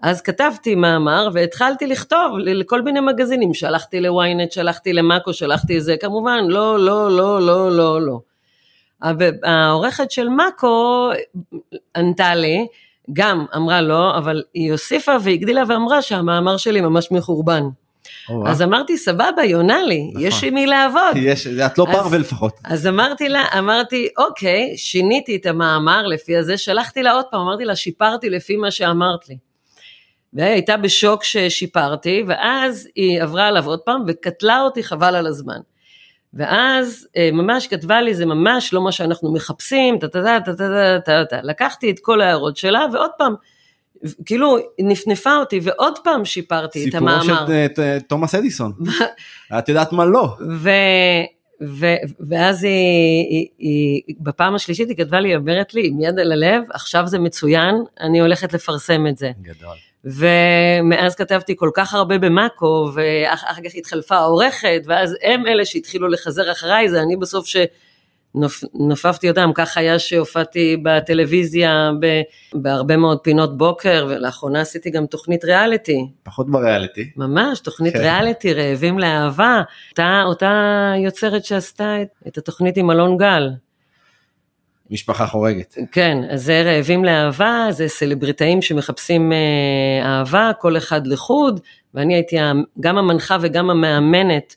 אז 0.01 0.21
כתבתי 0.21 0.75
מאמר 0.75 1.29
והתחלתי 1.33 1.87
לכתוב 1.87 2.37
לכל 2.37 2.81
מיני 2.81 2.99
מגזינים, 2.99 3.53
שלחתי 3.53 4.01
לוויינט, 4.01 4.51
שלחתי 4.51 4.93
למאקו, 4.93 5.33
שלחתי 5.33 5.81
זה, 5.81 5.95
כמובן 6.01 6.39
לא, 6.47 6.79
לא, 6.79 7.11
לא, 7.17 7.41
לא, 7.41 7.71
לא, 7.71 8.01
לא. 8.01 8.19
העורכת 9.43 10.11
של 10.11 10.29
מאקו 10.29 11.11
ענתה 11.95 12.35
לי, 12.35 12.67
גם 13.13 13.45
אמרה 13.55 13.81
לא, 13.81 14.17
אבל 14.17 14.43
היא 14.53 14.71
הוסיפה 14.71 15.11
והגדילה 15.23 15.63
ואמרה 15.67 16.01
שהמאמר 16.01 16.57
שלי 16.57 16.81
ממש 16.81 17.11
מחורבן. 17.11 17.63
אז 18.45 18.61
אמרתי, 18.61 18.97
סבבה, 18.97 19.41
היא 19.41 19.55
עונה 19.55 19.83
לי, 19.83 20.07
נכון. 20.09 20.21
יש 20.21 20.43
עם 20.43 20.53
מי 20.53 20.65
לעבוד. 20.65 21.15
יש, 21.15 21.47
את 21.47 21.77
לא 21.77 21.85
פרווה 21.91 22.17
לפחות. 22.17 22.53
אז 22.63 22.87
אמרתי 22.87 23.29
לה, 23.29 23.43
אמרתי, 23.57 24.07
אוקיי, 24.17 24.77
שיניתי 24.77 25.35
את 25.35 25.45
המאמר 25.45 26.07
לפי 26.07 26.37
הזה, 26.37 26.57
שלחתי 26.57 27.03
לה 27.03 27.11
עוד 27.11 27.25
פעם, 27.31 27.41
אמרתי 27.41 27.65
לה, 27.65 27.75
שיפרתי 27.75 28.29
לפי 28.29 28.55
מה 28.55 28.71
שאמרת 28.71 29.29
לי. 29.29 29.37
והיא 30.33 30.49
הייתה 30.49 30.77
בשוק 30.77 31.23
ששיפרתי, 31.23 32.23
ואז 32.27 32.87
היא 32.95 33.21
עברה 33.21 33.47
עליו 33.47 33.67
עוד 33.67 33.79
פעם 33.79 34.03
וקטלה 34.07 34.61
אותי 34.61 34.83
חבל 34.83 35.15
על 35.15 35.27
הזמן. 35.27 35.59
ואז 36.33 37.07
אה, 37.17 37.29
ממש 37.33 37.67
כתבה 37.67 38.01
לי, 38.01 38.15
זה 38.15 38.25
ממש 38.25 38.73
לא 38.73 38.81
מה 38.81 38.91
שאנחנו 38.91 39.33
מחפשים, 39.33 39.99
טה-טה-טה-טה-טה-טה. 39.99 41.39
לקחתי 41.43 41.91
את 41.91 41.99
כל 41.99 42.21
ההערות 42.21 42.57
שלה, 42.57 42.85
ועוד 42.93 43.11
פעם, 43.17 43.35
כאילו 44.25 44.57
נפנפה 44.79 45.35
אותי, 45.35 45.59
ועוד 45.63 45.99
פעם 46.03 46.25
שיפרתי 46.25 46.89
את 46.89 46.95
המאמר. 46.95 47.21
סיפורו 47.21 47.47
של 47.47 47.81
אה, 47.81 47.97
תומאס 48.07 48.35
אדיסון. 48.35 48.73
את 49.59 49.69
יודעת 49.69 49.91
מה 49.91 50.05
לא. 50.05 50.35
ו... 50.49 50.69
ו, 51.67 51.85
ואז 52.19 52.63
היא, 52.63 53.27
היא, 53.29 53.47
היא, 54.07 54.15
בפעם 54.19 54.55
השלישית 54.55 54.89
היא 54.89 54.97
כתבה 54.97 55.19
לי, 55.19 55.35
אומרת 55.35 55.73
לי, 55.73 55.87
עם 55.87 56.01
יד 56.01 56.19
על 56.19 56.31
הלב, 56.31 56.63
עכשיו 56.73 57.07
זה 57.07 57.19
מצוין, 57.19 57.75
אני 57.99 58.19
הולכת 58.19 58.53
לפרסם 58.53 59.07
את 59.07 59.17
זה. 59.17 59.31
גדול. 59.41 59.75
ומאז 60.05 61.15
כתבתי 61.15 61.55
כל 61.57 61.69
כך 61.73 61.93
הרבה 61.93 62.17
במאקו, 62.17 62.91
ואחר 62.93 63.61
כך 63.65 63.75
התחלפה 63.75 64.15
העורכת, 64.15 64.81
ואז 64.85 65.15
הם 65.23 65.47
אלה 65.47 65.65
שהתחילו 65.65 66.07
לחזר 66.07 66.51
אחריי, 66.51 66.89
זה 66.89 67.01
אני 67.01 67.15
בסוף 67.15 67.45
שנופפתי 68.35 69.29
אותם, 69.29 69.51
כך 69.55 69.77
היה 69.77 69.99
שהופעתי 69.99 70.77
בטלוויזיה 70.83 71.91
בהרבה 72.53 72.97
מאוד 72.97 73.19
פינות 73.19 73.57
בוקר, 73.57 74.07
ולאחרונה 74.09 74.61
עשיתי 74.61 74.89
גם 74.89 75.05
תוכנית 75.05 75.45
ריאליטי. 75.45 76.07
פחות 76.23 76.49
בריאליטי. 76.49 77.11
ממש, 77.15 77.59
תוכנית 77.59 77.93
כן. 77.93 77.99
ריאליטי, 77.99 78.53
רעבים 78.53 78.99
לאהבה, 78.99 79.61
אותה, 79.91 80.23
אותה 80.25 80.93
יוצרת 80.97 81.45
שעשתה 81.45 82.01
את, 82.01 82.07
את 82.27 82.37
התוכנית 82.37 82.77
עם 82.77 82.91
אלון 82.91 83.17
גל. 83.17 83.49
משפחה 84.91 85.27
חורגת. 85.27 85.77
כן, 85.91 86.17
אז 86.29 86.43
זה 86.43 86.61
רעבים 86.61 87.05
לאהבה, 87.05 87.67
זה 87.69 87.87
סלבריטאים 87.87 88.61
שמחפשים 88.61 89.31
אה, 89.33 89.37
אהבה, 90.05 90.51
כל 90.59 90.77
אחד 90.77 91.07
לחוד, 91.07 91.59
ואני 91.93 92.13
הייתי 92.13 92.35
גם 92.79 92.97
המנחה 92.97 93.37
וגם 93.41 93.69
המאמנת 93.69 94.55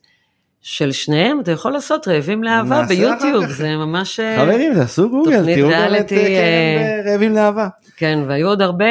של 0.62 0.92
שניהם, 0.92 1.40
אתה 1.40 1.53
יכול 1.53 1.73
לעשות 1.73 2.09
רעבים 2.09 2.44
לאהבה 2.44 2.83
ביוטיוב, 2.88 3.47
זה 3.47 3.77
ממש... 3.77 4.20
אה, 4.20 4.37
חברים, 4.38 4.75
תעשו 4.75 5.11
גוגל, 5.11 5.55
תראו 5.55 5.70
גם 5.70 5.94
את 6.01 6.09
קרן 6.09 7.11
רעבים 7.12 7.33
לאהבה. 7.33 7.68
כן, 7.97 8.18
והיו 8.27 8.49
עוד 8.49 8.62
הרבה 8.62 8.85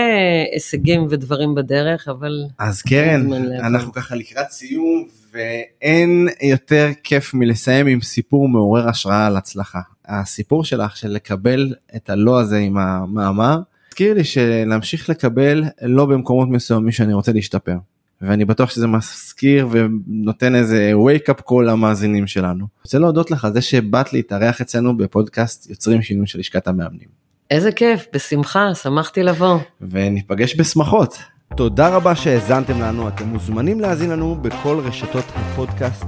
הישגים 0.54 1.08
ודברים 1.10 1.56
בדרך, 1.56 2.08
אבל... 2.08 2.44
אז 2.60 2.82
קרן, 2.82 3.34
אנחנו 3.60 3.92
ככה 3.94 4.16
לקראת 4.16 4.52
סיום, 4.52 5.08
ואין 5.34 6.28
יותר 6.42 6.88
כיף 7.04 7.34
מלסיים 7.34 7.88
עם 7.88 8.02
סיפור 8.02 8.50
מעורר 8.50 8.90
השראה 8.90 9.28
על 9.28 9.38
הצלחה. 9.38 9.80
הסיפור 10.08 10.63
שלך 10.63 10.98
של 10.98 11.10
לקבל 11.10 11.74
את 11.96 12.10
הלא 12.10 12.39
הזה 12.39 12.58
עם 12.58 12.78
המאמר, 12.78 13.60
הזכיר 13.88 14.13
לי 14.13 14.24
שלהמשיך 14.24 15.10
לקבל 15.10 15.63
לא 15.82 16.06
במקומות 16.06 16.50
מסוימים 16.50 16.92
שאני 16.92 17.13
רוצה 17.13 17.32
להשתפר. 17.32 17.76
ואני 18.22 18.46
בטוח 18.46 18.70
שזה 18.70 18.88
מזכיר 18.88 19.68
ונותן 19.72 20.56
איזה 20.56 20.92
wake 20.96 21.34
up 21.34 21.42
call 21.50 21.62
למאזינים 21.66 22.28
שלנו. 22.28 22.66
רוצה 22.84 23.00
להודות 23.00 23.32
לך 23.32 23.46
על 23.46 23.54
זה 23.54 23.62
שבאת 23.62 24.13
להתארח 24.13 24.62
אצלנו 24.62 24.98
בפודקאסט 24.98 25.70
יוצרים 25.70 26.02
שינוי 26.02 26.28
של 26.28 26.39
לשכת 26.39 26.68
המאמנים. 26.68 27.08
איזה 27.52 27.72
כיף, 27.72 28.06
בשמחה, 28.13 28.76
שמחתי 28.76 29.24
לבוא. 29.24 29.60
וניפגש 29.82 30.56
בשמחות. 30.60 31.18
תודה 31.58 31.88
רבה 31.88 32.16
שהאזנתם 32.16 32.82
לנו, 32.82 33.08
אתם 33.08 33.28
מוזמנים 33.28 33.80
להאזין 33.80 34.10
לנו 34.10 34.36
בכל 34.36 34.80
רשתות 34.84 35.26
הפודקאסט, 35.36 36.06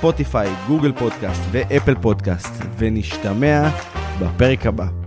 ספוטיפיי, 0.00 0.48
גוגל 0.66 0.92
פודקאסט 0.92 1.42
ואפל 1.50 1.94
פודקאסט, 1.94 2.64
ונשתמע 2.78 3.68
בפרק 4.20 4.66
הבא. 4.66 4.99